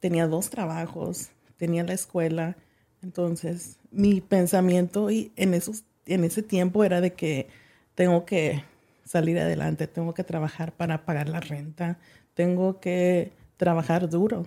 [0.00, 2.56] tenía dos trabajos, tenía la escuela.
[3.02, 7.48] Entonces mi pensamiento y en, esos, en ese tiempo era de que
[7.94, 8.64] tengo que
[9.04, 11.98] salir adelante, tengo que trabajar para pagar la renta,
[12.34, 14.46] tengo que trabajar duro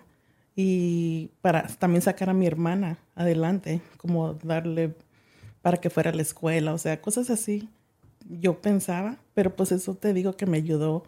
[0.56, 4.96] y para también sacar a mi hermana adelante, como darle
[5.62, 7.70] para que fuera a la escuela, o sea, cosas así.
[8.28, 11.04] Yo pensaba, pero pues eso te digo que me ayudó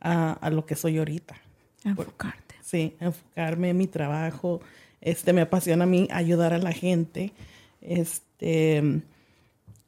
[0.00, 1.36] a, lo que soy ahorita.
[1.84, 2.54] Enfocarte.
[2.62, 4.60] Sí, enfocarme en mi trabajo.
[5.00, 7.32] Este, me apasiona a mí ayudar a la gente.
[7.80, 9.02] Este,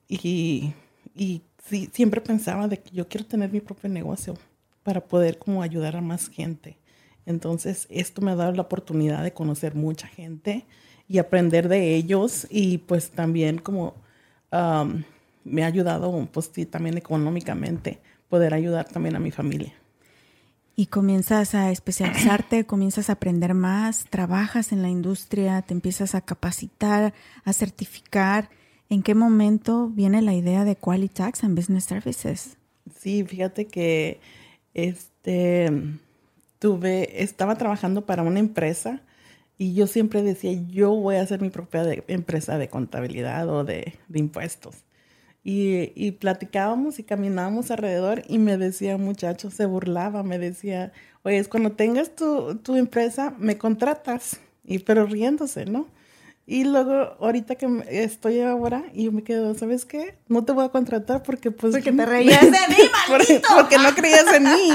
[0.09, 0.73] y,
[1.15, 4.35] y sí, siempre pensaba de que yo quiero tener mi propio negocio
[4.83, 6.77] para poder como ayudar a más gente.
[7.27, 10.67] Entonces, esto me ha dado la oportunidad de conocer mucha gente
[11.09, 13.95] y aprender de ellos y pues también como
[15.45, 19.73] me ha ayudado pues sí, también económicamente poder ayudar también a mi familia.
[20.77, 26.21] Y comienzas a especializarte, comienzas a aprender más, trabajas en la industria, te empiezas a
[26.21, 27.15] capacitar,
[27.45, 28.51] a certificar.
[28.89, 32.57] ¿En qué momento viene la idea de Quality Tax and Business Services?
[32.99, 34.21] Sí, fíjate que
[34.75, 35.71] este
[36.59, 39.03] tuve, estaba trabajando para una empresa
[39.59, 43.95] y yo siempre decía, yo voy a hacer mi propia empresa de contabilidad o de,
[44.13, 44.77] impuestos.
[45.47, 50.93] Y, y, platicábamos y caminábamos alrededor y me decía muchacho, se burlaba, me decía,
[51.23, 54.41] oye, es cuando tengas tu, tu empresa, me contratas.
[54.65, 55.87] Y pero riéndose, ¿no?
[56.47, 60.19] Y luego, ahorita que estoy ahora, y yo me quedo, ¿sabes qué?
[60.29, 61.73] No te voy a contratar porque pues...
[61.73, 63.49] Porque te reías de mí, maldito.
[63.55, 64.71] porque no creías en mí.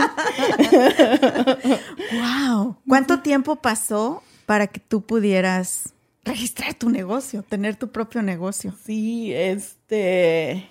[2.20, 2.76] wow.
[2.88, 5.94] ¿Cuánto tiempo pasó para que tú pudieras
[6.24, 8.74] registrar tu negocio, tener tu propio negocio?
[8.84, 10.70] Sí, este...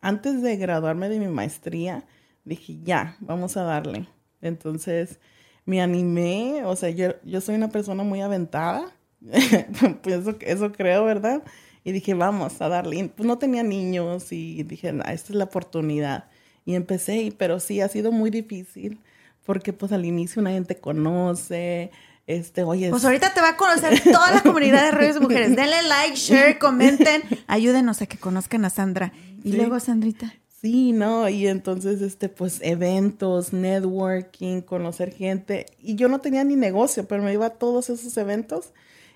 [0.00, 2.04] antes de graduarme de mi maestría,
[2.44, 4.08] dije, ya, vamos a darle.
[4.40, 5.20] Entonces
[5.64, 8.92] me animé, o sea, yo, yo soy una persona muy aventada
[10.02, 11.42] pues eso, eso creo, ¿verdad?
[11.84, 13.10] Y dije, vamos a darle.
[13.14, 16.28] Pues no tenía niños y dije, esta es la oportunidad.
[16.64, 19.00] Y empecé, pero sí, ha sido muy difícil
[19.44, 21.90] porque pues al inicio una gente conoce,
[22.26, 22.90] este, oye.
[22.90, 25.48] Pues ahorita te va a conocer toda la comunidad de Reyes de Mujeres.
[25.56, 29.12] Denle like, share, comenten, ayúdenos a que conozcan a Sandra.
[29.44, 30.32] Y luego, Sandrita.
[30.60, 35.66] Sí, no, y entonces, este, pues, eventos, networking, conocer gente.
[35.80, 38.72] Y yo no tenía ni negocio, pero me iba a todos esos eventos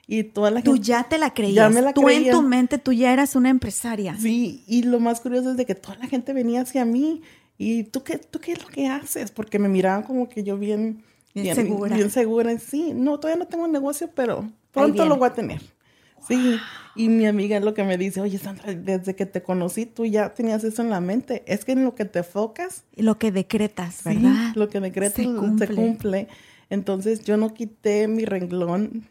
[0.08, 1.72] y toda la Tú ya te la creías.
[1.72, 4.16] Ya tú en tu mente, tú ya eras una empresaria.
[4.18, 7.22] Sí, y lo más curioso es de que toda la gente venía hacia mí.
[7.58, 9.30] ¿Y tú qué, tú qué es lo que haces?
[9.30, 11.04] Porque me miraban como que yo bien...
[11.42, 11.96] Bien, segura.
[11.96, 12.58] Bien segura.
[12.58, 15.60] Sí, no, todavía no tengo un negocio, pero pronto lo voy a tener.
[16.26, 16.58] Sí,
[16.96, 20.06] y mi amiga es lo que me dice, oye Sandra, desde que te conocí tú
[20.06, 21.44] ya tenías eso en la mente.
[21.46, 22.84] Es que en lo que te enfocas.
[22.96, 24.54] Y lo que decretas, ¿verdad?
[24.54, 25.66] lo que decretas se cumple.
[25.66, 26.28] se cumple.
[26.68, 29.06] Entonces yo no quité mi renglón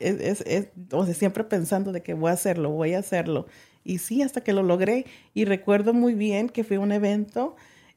[0.00, 0.44] es,
[0.92, 3.46] o sea, siempre pensando de que voy a hacerlo, voy a hacerlo.
[3.84, 5.06] Y sí, hasta que lo logré.
[5.34, 7.56] Y recuerdo muy bien que fue un evento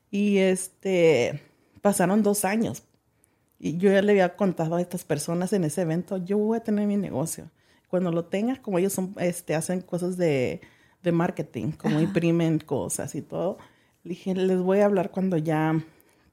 [0.10, 1.42] y este,
[1.82, 2.84] pasaron dos años.
[3.64, 6.64] Y yo ya le había contado a estas personas en ese evento, yo voy a
[6.64, 7.52] tener mi negocio.
[7.90, 10.62] Cuando lo tenga, como ellos son, este, hacen cosas de,
[11.04, 13.60] de marketing, como imprimen cosas y todo,
[14.04, 15.80] dije, les voy a hablar cuando ya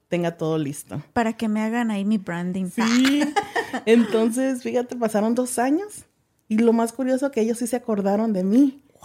[0.08, 1.02] tenga todo listo.
[1.12, 2.70] Para que me hagan ahí mi branding.
[2.70, 3.22] Sí.
[3.84, 6.06] Entonces, fíjate, pasaron dos años
[6.48, 8.82] y lo más curioso que ellos sí se acordaron de mí.
[8.94, 9.02] Wow.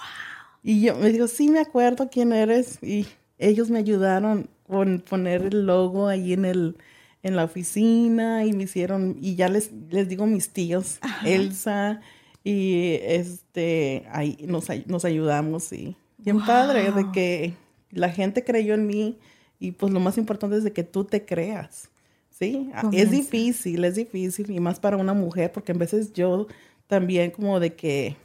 [0.64, 3.06] Y yo me digo, sí me acuerdo quién eres y
[3.38, 6.78] ellos me ayudaron con poner el logo ahí en el
[7.24, 12.02] en la oficina y me hicieron y ya les les digo mis tíos, Elsa
[12.44, 17.54] y este ahí nos, nos ayudamos y bien padre de que
[17.92, 19.18] la gente creyó en mí
[19.60, 21.90] y pues lo más importante es de que tú te creas.
[22.30, 26.48] Sí, es difícil, es difícil y más para una mujer porque a veces yo
[26.88, 28.18] también como de que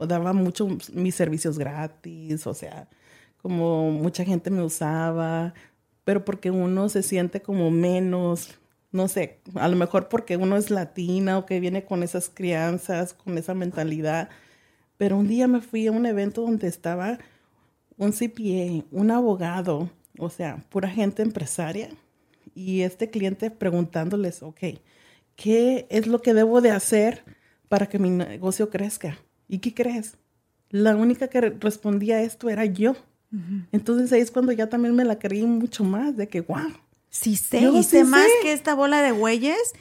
[0.00, 2.88] daba mucho mis servicios gratis, o sea,
[3.42, 5.52] como mucha gente me usaba,
[6.06, 8.60] pero porque uno se siente como menos,
[8.92, 13.12] no sé, a lo mejor porque uno es latina o que viene con esas crianzas,
[13.12, 14.28] con esa mentalidad.
[14.98, 17.18] Pero un día me fui a un evento donde estaba
[17.96, 21.88] un CPA, un abogado, o sea, pura gente empresaria.
[22.54, 24.60] Y este cliente preguntándoles, ok,
[25.34, 27.24] ¿qué es lo que debo de hacer
[27.68, 29.18] para que mi negocio crezca?
[29.48, 30.18] ¿Y qué crees?
[30.70, 32.94] La única que respondía a esto era yo.
[33.72, 36.72] Entonces ahí es cuando ya también me la creí mucho más, de que, wow.
[37.10, 39.74] Sí sé, yo sé más que esta bola de güeyes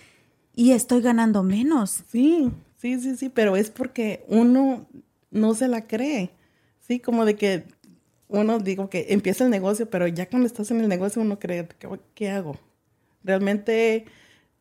[0.56, 2.04] y estoy ganando menos.
[2.12, 4.88] Sí, sí, sí, sí, pero es porque uno
[5.32, 6.32] no se la cree.
[6.80, 7.66] Sí, como de que
[8.28, 11.68] uno digo que empieza el negocio, pero ya cuando estás en el negocio uno cree,
[12.14, 12.58] ¿qué, hago?
[13.24, 14.06] Realmente,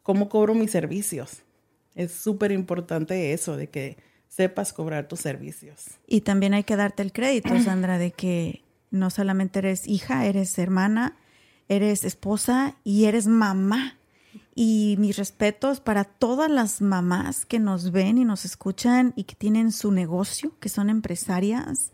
[0.02, 1.42] ¿cómo cobro mis servicios?
[1.94, 3.96] Es súper importante eso, de que
[4.28, 5.86] sepas cobrar tus servicios.
[6.06, 8.63] Y también hay que darte el crédito, Sandra, de que
[8.94, 11.16] no solamente eres hija, eres hermana,
[11.68, 13.98] eres esposa y eres mamá.
[14.54, 19.34] Y mis respetos para todas las mamás que nos ven y nos escuchan y que
[19.34, 21.92] tienen su negocio, que son empresarias,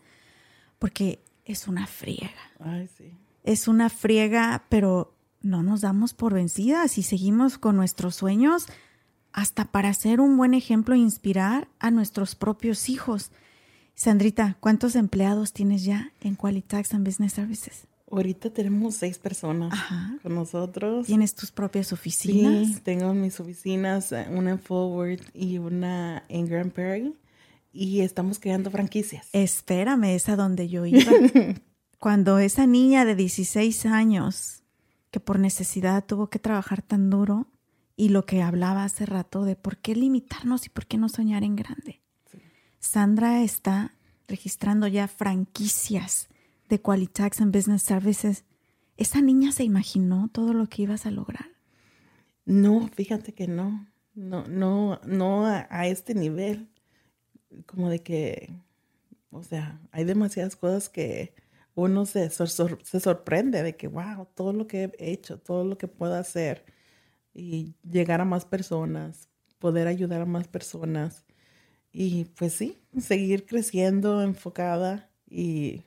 [0.79, 2.31] porque es una friega.
[2.59, 3.17] Ay, sí.
[3.45, 8.67] Es una friega, pero no nos damos por vencidas y seguimos con nuestros sueños
[9.33, 13.31] hasta para ser un buen ejemplo e inspirar a nuestros propios hijos.
[14.01, 17.87] Sandrita, ¿cuántos empleados tienes ya en Qualitax and Business Services?
[18.11, 19.79] Ahorita tenemos seis personas
[20.23, 21.07] con nosotros.
[21.07, 22.67] ¿Tienes tus propias oficinas?
[22.67, 27.13] Sí, tengo mis oficinas, eh, una en Forward y una en Grand Prairie.
[27.75, 29.29] Y estamos creando franquicias.
[29.35, 31.13] Espérame, es a donde yo iba.
[31.99, 34.63] Cuando esa niña de 16 años,
[35.11, 37.49] que por necesidad tuvo que trabajar tan duro,
[37.97, 41.45] y lo que hablaba hace rato de por qué limitarnos y por qué no soñar
[41.45, 42.01] en grande.
[42.81, 43.95] Sandra está
[44.27, 46.29] registrando ya franquicias
[46.71, 48.45] de Qualitax and Business Services.
[48.97, 51.47] ¿Esa niña se imaginó todo lo que ibas a lograr?
[52.47, 53.87] No, fíjate que no.
[54.15, 56.71] No, no, no a, este nivel.
[57.67, 58.51] Como de que,
[59.31, 61.35] o sea, hay demasiadas cosas que
[61.75, 65.87] uno se, se sorprende de que, wow, todo lo que he hecho, todo lo que
[65.87, 66.65] puedo hacer
[67.35, 69.29] y llegar a más personas,
[69.59, 71.25] poder ayudar a más personas
[71.93, 75.83] y pues sí, seguir creciendo enfocada y,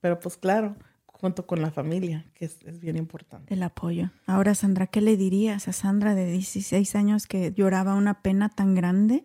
[0.00, 0.76] pero pues claro,
[1.06, 3.54] junto con la familia, que es, bien importante.
[3.54, 4.10] El apoyo.
[4.26, 8.74] Ahora, Sandra, ¿qué le dirías a Sandra de 16 años que lloraba una pena tan
[8.74, 9.24] grande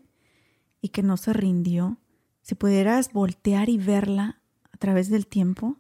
[0.81, 1.97] y que no se rindió?
[2.41, 5.77] Si pudieras voltear y verla a través del tiempo,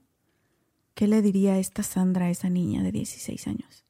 [0.93, 3.85] ¿qué le diría a esta Sandra, a esa niña de 16 años?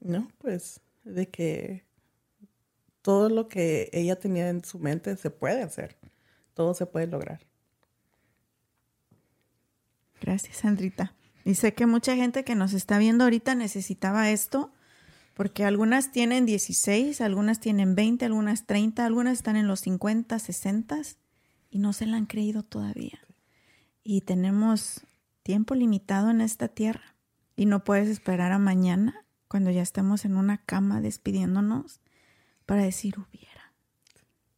[0.00, 1.87] No, pues de que
[3.02, 5.96] todo lo que ella tenía en su mente se puede hacer,
[6.54, 7.40] todo se puede lograr.
[10.20, 11.14] Gracias, Sandrita.
[11.44, 14.72] Y sé que mucha gente que nos está viendo ahorita necesitaba esto,
[15.34, 21.00] porque algunas tienen 16, algunas tienen 20, algunas 30, algunas están en los 50, 60
[21.70, 23.20] y no se la han creído todavía.
[24.02, 25.06] Y tenemos
[25.42, 27.14] tiempo limitado en esta tierra
[27.56, 32.00] y no puedes esperar a mañana cuando ya estemos en una cama despidiéndonos
[32.68, 33.72] para decir hubiera,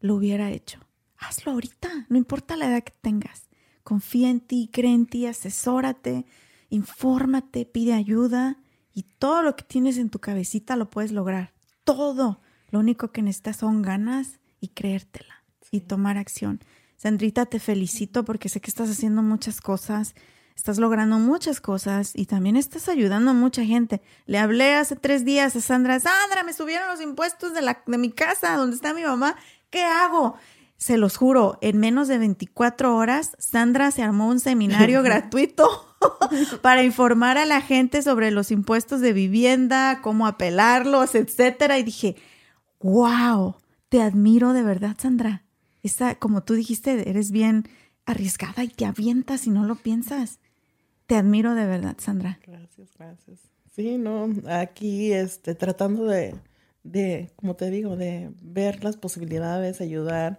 [0.01, 0.81] lo hubiera hecho.
[1.17, 3.49] Hazlo ahorita, no importa la edad que tengas.
[3.85, 6.27] Confía en ti, cree en ti, asesórate,
[6.71, 8.57] infórmate, pide ayuda
[8.93, 11.53] y todo lo que tienes en tu cabecita lo puedes lograr.
[11.85, 12.41] Todo.
[12.71, 16.59] Lo único que necesitas son ganas y creértela y tomar acción.
[16.97, 20.17] Sandrita, te felicito porque sé que estás haciendo muchas cosas
[20.61, 24.03] estás logrando muchas cosas y también estás ayudando a mucha gente.
[24.27, 27.97] Le hablé hace tres días a Sandra, Sandra, me subieron los impuestos de, la, de
[27.97, 29.37] mi casa, donde está mi mamá,
[29.71, 30.37] ¿qué hago?
[30.77, 35.97] Se los juro, en menos de 24 horas, Sandra se armó un seminario gratuito
[36.61, 41.79] para informar a la gente sobre los impuestos de vivienda, cómo apelarlos, etcétera.
[41.79, 42.17] Y dije,
[42.81, 43.57] wow,
[43.89, 45.45] te admiro de verdad, Sandra.
[45.83, 47.67] Esa, como tú dijiste, eres bien
[48.05, 50.39] arriesgada y te avientas y no lo piensas.
[51.11, 52.39] Te admiro de verdad, Sandra.
[52.47, 53.41] Gracias, gracias.
[53.75, 56.37] Sí, no, aquí este, tratando de,
[56.85, 60.39] de, como te digo, de ver las posibilidades, ayudar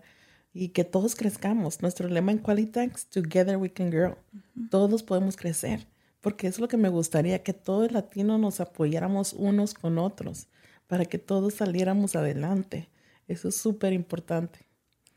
[0.54, 1.82] y que todos crezcamos.
[1.82, 4.16] Nuestro lema en Qualitax, Together We Can Grow.
[4.70, 5.90] Todos podemos crecer,
[6.22, 10.48] porque es lo que me gustaría, que todo el latino nos apoyáramos unos con otros,
[10.88, 12.88] para que todos saliéramos adelante.
[13.28, 14.60] Eso es súper importante.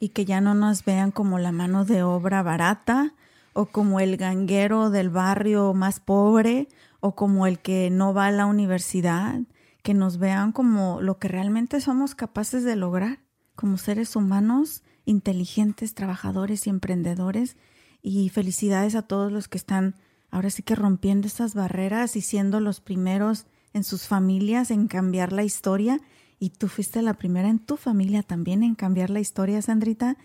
[0.01, 3.15] Y que ya no nos vean como la mano de obra barata,
[3.55, 6.69] o como el ganguero del barrio más pobre
[7.01, 9.41] o como el que no va a la universidad,
[9.83, 13.21] que nos vean como lo que realmente somos capaces de lograr,
[13.55, 17.57] como seres humanos inteligentes, trabajadores y emprendedores.
[18.03, 19.95] Y felicidades a todos los que están
[20.31, 25.33] ahora sí que rompiendo esas barreras y siendo los primeros en sus familias en cambiar
[25.33, 26.01] la historia.
[26.39, 30.17] Y tú fuiste la primera en tu familia también en cambiar la historia, Sandrita.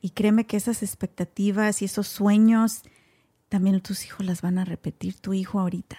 [0.00, 2.82] Y créeme que esas expectativas y esos sueños
[3.48, 5.98] también tus hijos las van a repetir, tu hijo ahorita.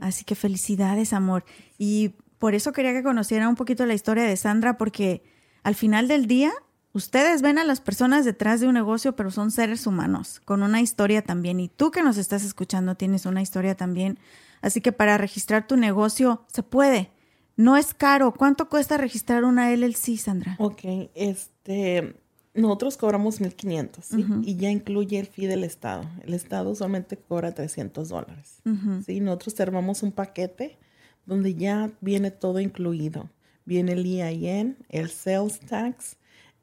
[0.00, 1.44] Así que felicidades, amor.
[1.78, 5.22] Y por eso quería que conociera un poquito la historia de Sandra, porque
[5.62, 6.52] al final del día,
[6.92, 10.80] ustedes ven a las personas detrás de un negocio, pero son seres humanos, con una
[10.80, 11.58] historia también.
[11.60, 14.18] Y tú que nos estás escuchando tienes una historia también.
[14.60, 17.10] Así que para registrar tu negocio se puede.
[17.56, 18.32] No es caro.
[18.32, 20.56] ¿Cuánto cuesta registrar una LLC, Sandra?
[20.58, 20.80] Ok,
[21.14, 22.21] este,
[22.54, 24.26] nosotros cobramos 1500 ¿sí?
[24.42, 26.04] y ya incluye el fee del Estado.
[26.22, 28.60] El Estado solamente cobra 300 dólares.
[29.06, 29.20] ¿sí?
[29.20, 30.78] Nosotros armamos un paquete
[31.24, 33.30] donde ya viene todo incluido.
[33.64, 36.16] Viene el EIN, el sales tax,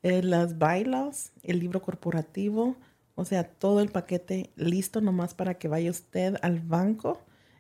[0.03, 2.75] eh, las bylaws, el libro corporativo,
[3.15, 7.19] o sea, todo el paquete listo nomás para que vaya usted al banco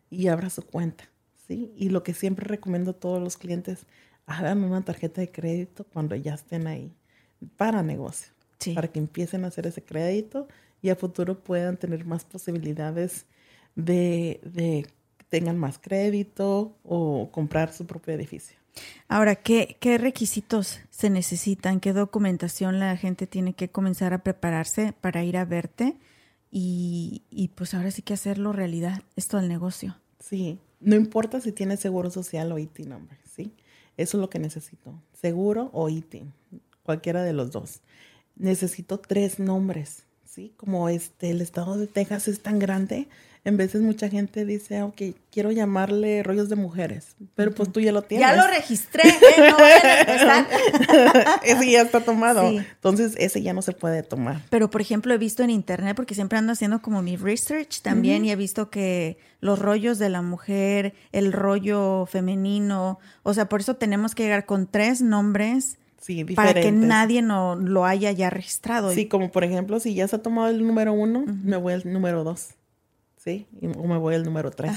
[0.09, 1.09] y abra su cuenta.
[1.47, 1.73] ¿sí?
[1.75, 3.87] Y lo que siempre recomiendo a todos los clientes,
[4.27, 6.93] hagan una tarjeta de crédito cuando ya estén ahí
[7.57, 8.31] para negocio,
[8.75, 10.47] para que empiecen a hacer ese crédito
[10.81, 13.25] y a futuro puedan tener más posibilidades
[13.75, 14.85] de, de
[15.29, 18.57] tengan más crédito o comprar su propio edificio.
[19.07, 21.79] Ahora, ¿qué, ¿qué requisitos se necesitan?
[21.79, 25.97] ¿Qué documentación la gente tiene que comenzar a prepararse para ir a verte?
[26.51, 29.97] Y, y pues ahora sí que hacerlo realidad, esto del negocio.
[30.19, 33.53] Sí, no importa si tienes seguro social o IT number, ¿sí?
[33.97, 36.23] Eso es lo que necesito, seguro o IT
[36.83, 37.81] cualquiera de los dos.
[38.35, 40.53] Necesito tres nombres, ¿sí?
[40.57, 43.07] Como este, el estado de Texas es tan grande,
[43.45, 45.01] en veces mucha gente dice, ok,
[45.31, 48.27] quiero llamarle rollos de mujeres, pero pues tú ya lo tienes.
[48.27, 49.15] Ya lo registré, ¿eh?
[49.37, 52.49] no ese ya está tomado.
[52.49, 54.41] Entonces, ese ya no se puede tomar.
[54.49, 58.25] Pero, por ejemplo, he visto en internet, porque siempre ando haciendo como mi research también,
[58.25, 63.61] y he visto que los rollos de la mujer, el rollo femenino, o sea, por
[63.61, 65.77] eso tenemos que llegar con tres nombres
[66.35, 68.91] para que nadie no lo haya ya registrado.
[68.93, 71.91] Sí, como por ejemplo, si ya se ha tomado el número uno, me voy al
[71.91, 72.51] número dos,
[73.17, 73.47] ¿sí?
[73.77, 74.71] o me voy al número tres.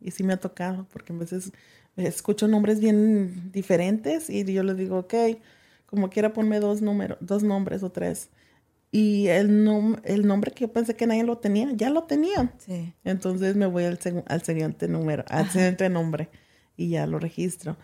[0.00, 1.52] Y sí me ha tocado, porque a veces
[1.96, 5.14] escucho nombres bien diferentes y yo les digo, ok,
[5.86, 8.28] como quiera ponme dos números, dos nombres o tres.
[8.92, 9.66] Y el,
[10.04, 12.52] el nombre que yo pensé que nadie lo tenía, ya lo tenía.
[12.58, 12.94] Sí.
[13.04, 16.28] Entonces me voy al, al siguiente número, al siguiente nombre
[16.76, 17.76] y ya lo registro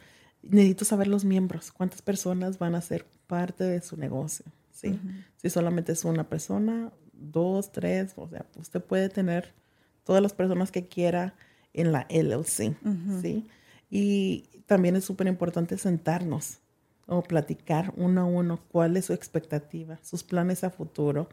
[0.43, 4.99] necesito saber los miembros, cuántas personas van a ser parte de su negocio, ¿sí?
[5.37, 9.55] Si solamente es una persona, dos, tres, o sea, usted puede tener
[10.05, 11.35] todas las personas que quiera
[11.73, 12.77] en la LLC,
[13.21, 13.47] ¿sí?
[13.91, 16.59] Y también es súper importante sentarnos
[17.07, 21.29] o platicar uno a uno cuál es su expectativa, sus planes a futuro,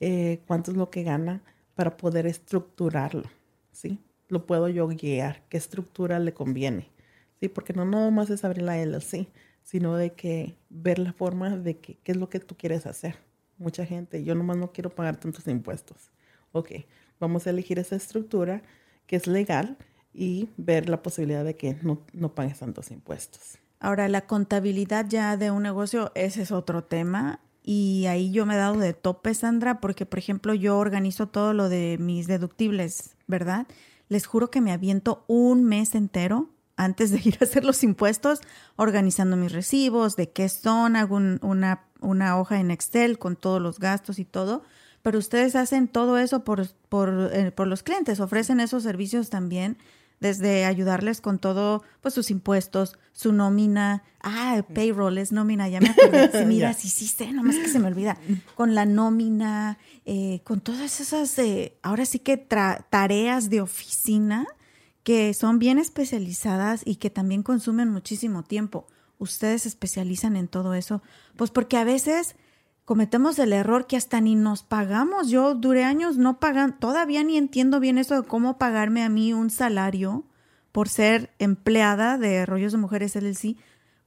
[0.00, 1.42] eh, cuánto es lo que gana
[1.74, 3.28] para poder estructurarlo,
[3.72, 3.98] ¿sí?
[4.28, 6.97] Lo puedo yo guiar, qué estructura le conviene
[7.40, 9.28] Sí, porque no nada más es abrir la LLC,
[9.62, 13.16] sino de que ver la forma de que, qué es lo que tú quieres hacer.
[13.58, 16.10] Mucha gente, yo nomás no quiero pagar tantos impuestos.
[16.52, 16.70] Ok,
[17.20, 18.62] vamos a elegir esa estructura
[19.06, 19.76] que es legal
[20.12, 23.58] y ver la posibilidad de que no, no pagues tantos impuestos.
[23.80, 27.40] Ahora, la contabilidad ya de un negocio, ese es otro tema.
[27.62, 31.52] Y ahí yo me he dado de tope, Sandra, porque, por ejemplo, yo organizo todo
[31.52, 33.66] lo de mis deductibles, ¿verdad?
[34.08, 38.40] Les juro que me aviento un mes entero antes de ir a hacer los impuestos,
[38.76, 43.78] organizando mis recibos, de qué son, hago una, una, hoja en Excel con todos los
[43.78, 44.62] gastos y todo.
[45.02, 49.76] Pero ustedes hacen todo eso por, por, eh, por los clientes, ofrecen esos servicios también
[50.20, 55.90] desde ayudarles con todo, pues sus impuestos, su nómina, ah, payroll es nómina, ya me
[55.90, 56.44] acuerdo.
[56.46, 58.18] mira, sí, sí sé, nomás que se me olvida.
[58.56, 64.44] Con la nómina, eh, con todas esas, eh, ahora sí que tareas de oficina
[65.02, 68.86] que son bien especializadas y que también consumen muchísimo tiempo.
[69.18, 71.02] Ustedes se especializan en todo eso,
[71.36, 72.36] pues porque a veces
[72.84, 75.28] cometemos el error que hasta ni nos pagamos.
[75.28, 79.32] Yo duré años no pagan, todavía ni entiendo bien eso de cómo pagarme a mí
[79.32, 80.24] un salario
[80.72, 83.56] por ser empleada de Rollos de Mujeres LLC,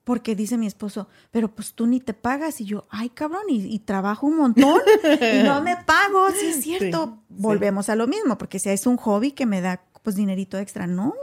[0.03, 2.61] porque dice mi esposo, pero pues tú ni te pagas.
[2.61, 7.19] Y yo, ay cabrón, y, trabajo un montón y no me pago, sí es cierto.
[7.29, 10.87] Volvemos a lo mismo, porque si es un hobby que me da pues dinerito extra.
[10.87, 11.13] No,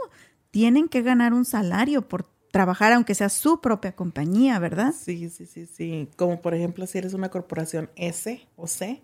[0.51, 4.93] tienen que ganar un salario por trabajar, aunque sea su propia compañía, ¿verdad?
[4.97, 6.09] Sí, sí, sí, sí.
[6.15, 9.01] Como por ejemplo, si eres una corporación S o C,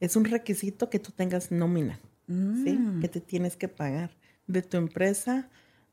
[0.00, 2.72] es un requisito que tú tengas nómina, ¿sí?
[2.72, 3.00] Mm.
[3.00, 4.10] Que te tienes que pagar
[4.46, 5.48] de tu empresa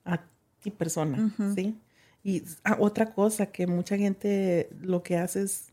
[0.05, 0.21] a
[0.61, 1.79] ti persona, ¿sí?
[2.23, 5.71] Y ah, otra cosa que mucha gente lo que hace es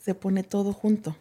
[0.00, 1.16] se pone todo junto,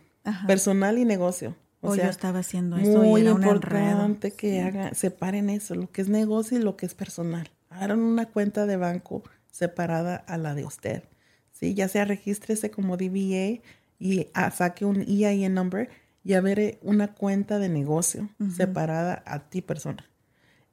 [0.48, 1.56] personal y negocio.
[1.86, 6.02] O, yo estaba haciendo eso muy y era importante que hagan, separen eso, lo que
[6.02, 7.50] es negocio y lo que es personal.
[7.70, 11.04] Hagan una cuenta de banco separada a la de usted.
[11.52, 11.74] ¿sí?
[11.74, 13.62] Ya sea regístrese como DBA
[14.00, 15.90] y ah, saque un EIN number
[16.24, 20.06] y a ver una cuenta de negocio separada a ti persona.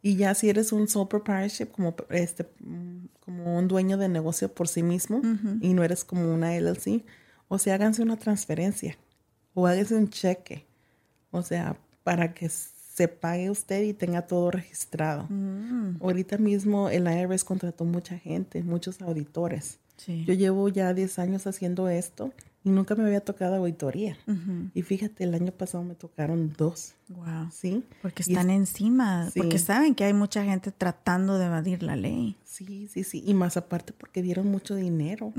[0.01, 2.49] Y ya si eres un sole proprietorship, como, este,
[3.21, 5.23] como un dueño de negocio por sí mismo
[5.61, 7.05] y no eres como una LLC,
[7.49, 8.97] o sea, háganse una transferencia
[9.55, 10.67] o háganse un cheque
[11.33, 15.26] o sea, para que se pague usted y tenga todo registrado.
[15.28, 15.97] Mm.
[16.01, 19.78] Ahorita mismo el IRS contrató mucha gente, muchos auditores.
[20.07, 22.33] Yo llevo ya 10 años haciendo esto
[22.64, 24.16] y nunca me había tocado auditoría.
[24.74, 26.95] Y fíjate, el año pasado me tocaron dos.
[27.09, 27.51] Wow.
[27.53, 27.85] Sí.
[28.03, 32.37] Porque están encima, porque saben que hay mucha gente tratando de evadir la ley.
[32.45, 33.22] Sí, sí, sí.
[33.26, 35.33] Y más aparte porque dieron mucho dinero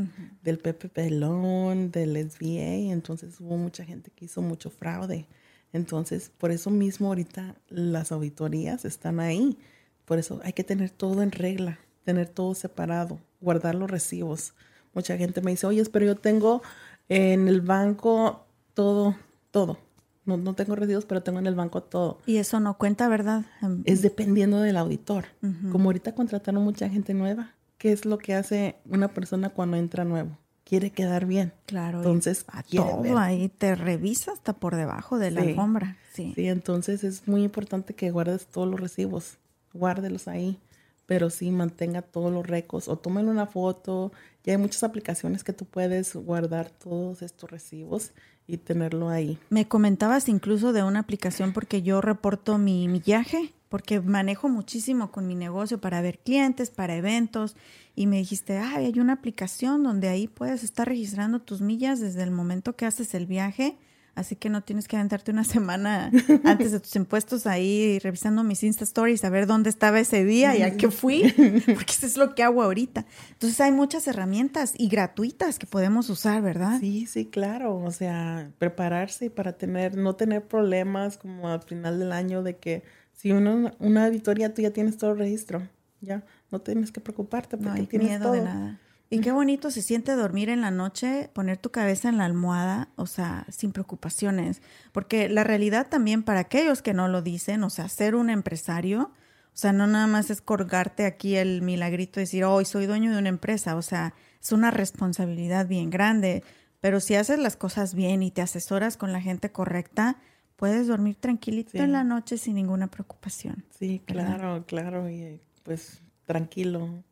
[0.43, 5.27] del PPP Loan, del SBA, entonces hubo mucha gente que hizo mucho fraude.
[5.73, 9.57] Entonces, por eso mismo ahorita las auditorías están ahí.
[10.05, 14.53] Por eso hay que tener todo en regla, tener todo separado, guardar los recibos.
[14.93, 16.61] Mucha gente me dice, oye, pero yo tengo
[17.09, 18.45] en el banco
[18.75, 19.15] todo,
[19.49, 19.79] todo.
[20.25, 22.19] No, no tengo recibos, pero tengo en el banco todo.
[22.25, 23.45] Y eso no cuenta, ¿verdad?
[23.61, 25.25] Em, es dependiendo del auditor.
[25.71, 30.05] Como ahorita contrataron mucha gente nueva, ¿qué es lo que hace una persona cuando entra
[30.05, 30.37] nuevo?
[30.63, 31.53] Quiere quedar bien.
[31.65, 31.97] Claro.
[31.99, 35.97] Entonces, a todo ahí te revisa hasta por debajo de la alfombra.
[36.13, 36.33] Sí.
[36.35, 39.37] sí, entonces es muy importante que guardes todos los recibos.
[39.73, 40.59] Guárdelos ahí
[41.05, 44.11] pero sí mantenga todos los récords o tomen una foto.
[44.43, 48.11] Ya hay muchas aplicaciones que tú puedes guardar todos estos recibos
[48.47, 49.37] y tenerlo ahí.
[49.49, 55.25] Me comentabas incluso de una aplicación porque yo reporto mi millaje, porque manejo muchísimo con
[55.25, 57.55] mi negocio para ver clientes, para eventos,
[57.95, 62.21] y me dijiste, ay, hay una aplicación donde ahí puedes estar registrando tus millas desde
[62.21, 63.79] el momento que haces el viaje
[64.15, 66.11] Así que no tienes que aventarte una semana
[66.43, 70.55] antes de tus impuestos ahí revisando mis Insta Stories a ver dónde estaba ese día
[70.55, 71.33] y a qué fui,
[71.65, 73.05] porque eso es lo que hago ahorita.
[73.31, 76.79] Entonces hay muchas herramientas y gratuitas que podemos usar, ¿verdad?
[76.79, 77.77] Sí, sí, claro.
[77.77, 82.83] O sea, prepararse para tener, no tener problemas como al final del año de que
[83.13, 85.67] si una, una auditoría tú ya tienes todo el registro,
[86.01, 88.79] ya no tienes que preocuparte porque no hay tienes miedo de nada.
[89.09, 92.89] Y qué bonito se siente dormir en la noche, poner tu cabeza en la almohada,
[92.95, 94.63] o sea, sin preocupaciones.
[94.91, 99.11] Porque la realidad también para aquellos que no lo dicen, o sea, ser un empresario,
[99.53, 103.11] o sea, no nada más es colgarte aquí el milagrito y decir, hoy soy dueño
[103.11, 106.43] de una empresa, o sea, es una responsabilidad bien grande.
[106.81, 110.17] Pero si haces las cosas bien y te asesoras con la gente correcta,
[110.63, 113.65] puedes dormir tranquilito en la noche sin ninguna preocupación.
[113.69, 117.03] Sí, claro, claro, y pues tranquilo.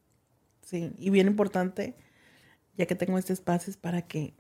[0.61, 1.97] Sí, y bien importante,
[2.77, 4.33] ya que tengo este espacio, es para que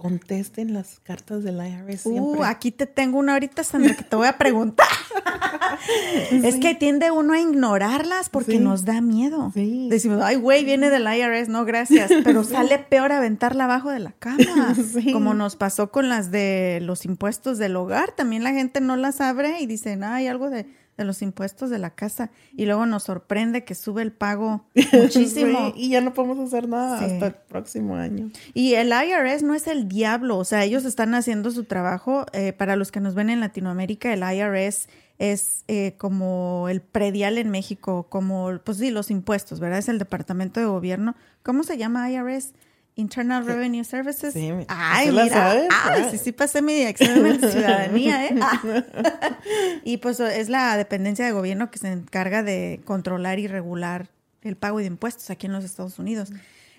[0.00, 2.06] contesten las cartas del IRS.
[2.06, 4.88] Uh, aquí te tengo una ahorita, Sandra, que te voy a preguntar.
[6.30, 9.52] Es que tiende uno a ignorarlas porque nos da miedo.
[9.54, 12.10] Decimos, ay, güey, viene del IRS, no, gracias.
[12.24, 14.74] Pero sale peor aventarla abajo de la cama.
[15.12, 18.12] Como nos pasó con las de los impuestos del hogar.
[18.12, 20.66] También la gente no las abre y dicen, ay, algo de
[21.00, 25.72] de los impuestos de la casa y luego nos sorprende que sube el pago muchísimo.
[25.74, 28.30] y ya no podemos hacer nada hasta el próximo año.
[28.52, 32.26] Y el IRS no es el diablo, o sea, ellos están haciendo su trabajo.
[32.32, 34.88] Eh, para los que nos ven en Latinoamérica, el IRS
[35.18, 39.78] es eh, como el predial en México, como, pues sí, los impuestos, ¿verdad?
[39.78, 41.14] Es el Departamento de Gobierno.
[41.42, 42.52] ¿Cómo se llama IRS?
[43.00, 44.32] Internal Revenue Services.
[44.32, 45.66] Sí, Ay, mira.
[45.70, 48.38] ah, sí, sí pasé mi examen de ciudadanía, ¿eh?
[48.40, 48.62] Ah.
[49.84, 54.08] y pues es la dependencia de gobierno que se encarga de controlar y regular
[54.42, 56.32] el pago de impuestos aquí en los Estados Unidos.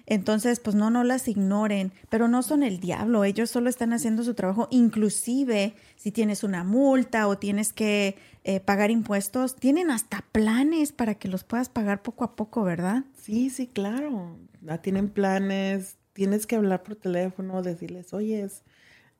[0.07, 4.23] Entonces, pues no, no las ignoren, pero no son el diablo, ellos solo están haciendo
[4.23, 4.67] su trabajo.
[4.71, 11.15] Inclusive, si tienes una multa o tienes que eh, pagar impuestos, tienen hasta planes para
[11.15, 13.03] que los puedas pagar poco a poco, ¿verdad?
[13.21, 14.35] Sí, sí, claro.
[14.67, 18.47] Ah, tienen planes, tienes que hablar por teléfono, decirles, oye,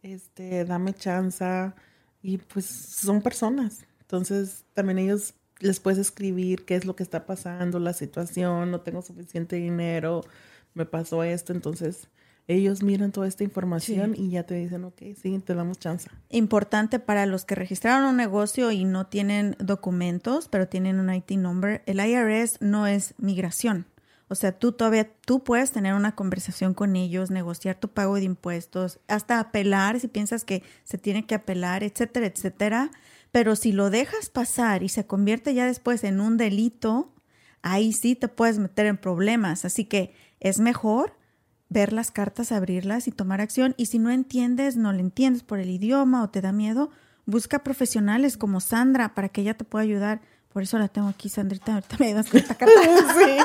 [0.04, 1.74] este, dame chance.
[2.22, 3.86] Y pues son personas.
[4.02, 8.82] Entonces también ellos les puedes escribir qué es lo que está pasando, la situación, no
[8.82, 10.22] tengo suficiente dinero,
[10.74, 11.54] me pasó esto.
[11.54, 12.10] Entonces
[12.48, 16.10] ellos miran toda esta información y ya te dicen, ok, sí, te damos chance.
[16.30, 21.32] Importante para los que registraron un negocio y no tienen documentos, pero tienen un IT
[21.32, 23.86] number, el IRS no es migración.
[24.32, 28.24] O sea, tú todavía, tú puedes tener una conversación con ellos, negociar tu pago de
[28.24, 32.92] impuestos, hasta apelar si piensas que se tiene que apelar, etcétera, etcétera.
[33.34, 37.14] Pero si lo dejas pasar y se convierte ya después en un delito,
[37.62, 39.66] ahí sí te puedes meter en problemas.
[39.66, 41.18] Así que es mejor
[41.68, 43.74] ver las cartas, abrirlas y tomar acción.
[43.76, 46.90] Y si no entiendes, no le entiendes por el idioma o te da miedo,
[47.26, 50.22] busca profesionales como Sandra para que ella te pueda ayudar
[50.54, 51.76] por eso la tengo aquí, Sandrita.
[51.76, 52.66] Ahorita me das carta.
[52.66, 53.38] sí.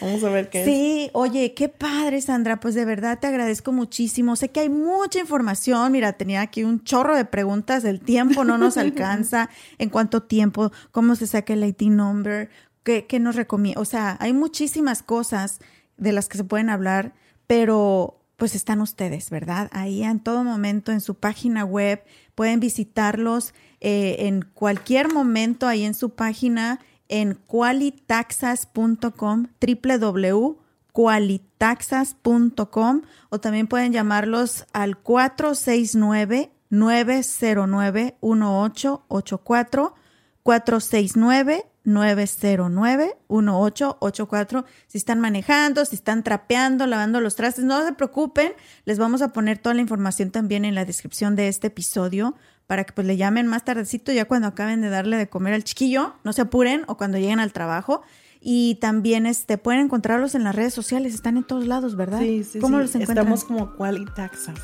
[0.00, 0.70] Vamos a ver qué sí.
[0.70, 2.60] Sí, oye, qué padre, Sandra.
[2.60, 4.36] Pues de verdad te agradezco muchísimo.
[4.36, 5.90] Sé que hay mucha información.
[5.90, 7.84] Mira, tenía aquí un chorro de preguntas.
[7.84, 9.48] El tiempo no nos alcanza.
[9.78, 10.70] ¿En cuánto tiempo?
[10.92, 12.50] ¿Cómo se saca el IT number?
[12.82, 13.80] ¿Qué, qué nos recomienda?
[13.80, 15.60] O sea, hay muchísimas cosas
[15.96, 17.14] de las que se pueden hablar,
[17.46, 19.68] pero pues están ustedes, ¿verdad?
[19.72, 22.04] Ahí en todo momento en su página web
[22.36, 30.68] pueden visitarlos eh, en cualquier momento ahí en su página en qualitaxas.com, www
[30.98, 39.94] qualitaxas.com o también pueden llamarlos al 469 909 1884
[40.42, 44.64] 469 909-1884.
[44.88, 48.52] Si están manejando, si están trapeando, lavando los trastes, no se preocupen.
[48.84, 52.34] Les vamos a poner toda la información también en la descripción de este episodio
[52.68, 55.64] para que pues le llamen más tardecito ya cuando acaben de darle de comer al
[55.64, 58.02] chiquillo, no se apuren o cuando lleguen al trabajo.
[58.40, 62.20] Y también este, pueden encontrarlos en las redes sociales, están en todos lados, ¿verdad?
[62.20, 63.32] Sí, sí, ¿Cómo los encuentran?
[63.32, 64.60] Estamos como Qualitaxas.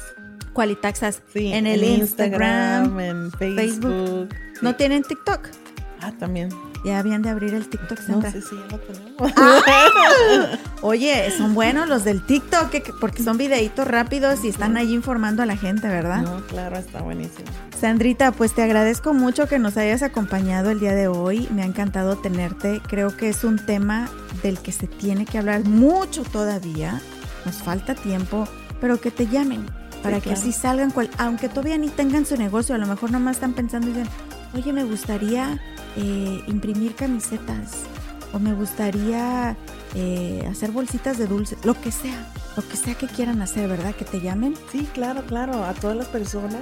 [0.52, 1.22] Qualitaxas.
[1.32, 4.28] Sí, en el Instagram, en Facebook.
[4.60, 5.63] ¿No tienen TikTok?
[6.04, 6.50] Ah, también.
[6.84, 8.30] Ya habían de abrir el TikTok, Sandra.
[8.30, 9.32] No sé si ya lo tenemos.
[9.36, 10.58] Ah.
[10.82, 15.46] Oye, son buenos los del TikTok porque son videitos rápidos y están ahí informando a
[15.46, 16.22] la gente, ¿verdad?
[16.22, 17.46] No, claro, está buenísimo.
[17.80, 21.48] Sandrita, pues te agradezco mucho que nos hayas acompañado el día de hoy.
[21.54, 22.82] Me ha encantado tenerte.
[22.86, 24.10] Creo que es un tema
[24.42, 27.00] del que se tiene que hablar mucho todavía.
[27.46, 28.46] Nos falta tiempo,
[28.80, 29.64] pero que te llamen
[30.02, 33.54] para que así salgan, aunque todavía ni tengan su negocio, a lo mejor nomás están
[33.54, 34.08] pensando y dicen,
[34.54, 35.58] oye, me gustaría
[35.96, 37.84] eh, imprimir camisetas
[38.32, 39.56] o me gustaría
[39.94, 42.26] eh, hacer bolsitas de dulce, lo que sea,
[42.56, 43.94] lo que sea que quieran hacer, ¿verdad?
[43.94, 44.54] Que te llamen.
[44.72, 46.60] Sí, claro, claro, a todas las personas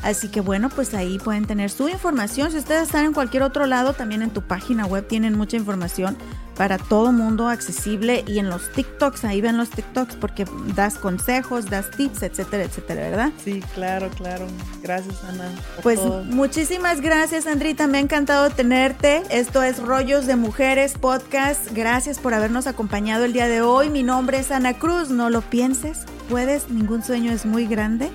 [0.05, 2.53] Así que bueno, pues ahí pueden tener su información.
[2.53, 6.19] Si ustedes están en cualquier otro lado, también en tu página web tienen mucha información
[6.57, 10.45] para todo mundo accesible y en los TikToks, ahí ven los TikToks porque
[10.75, 13.33] das consejos, das tips, etcétera, etcétera, ¿verdad?
[13.43, 14.47] Sí, claro, claro.
[14.83, 15.51] Gracias, Ana.
[15.83, 17.87] Pues muchísimas gracias, Andrita.
[17.87, 19.23] Me ha encantado tenerte.
[19.31, 21.73] Esto es Rollos de Mujeres Podcast.
[21.73, 23.89] Gracias por habernos acompañado el día de hoy.
[23.89, 25.09] Mi nombre es Ana Cruz.
[25.09, 26.01] No lo pienses.
[26.29, 28.11] Puedes, ningún sueño es muy grande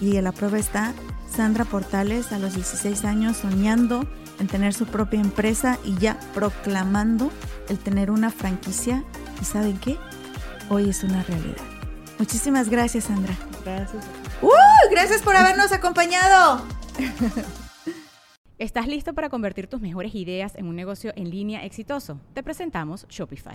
[0.00, 0.94] y la prueba está
[1.30, 4.06] Sandra Portales a los 16 años soñando
[4.38, 7.30] en tener su propia empresa y ya proclamando
[7.68, 9.04] el tener una franquicia.
[9.40, 9.96] ¿Y saben qué?
[10.68, 11.62] Hoy es una realidad.
[12.18, 13.34] Muchísimas gracias, Sandra.
[13.64, 14.04] Gracias.
[14.42, 14.50] ¡Uh!
[14.90, 16.64] Gracias por habernos acompañado.
[18.58, 22.20] ¿Estás listo para convertir tus mejores ideas en un negocio en línea exitoso?
[22.34, 23.54] Te presentamos Shopify.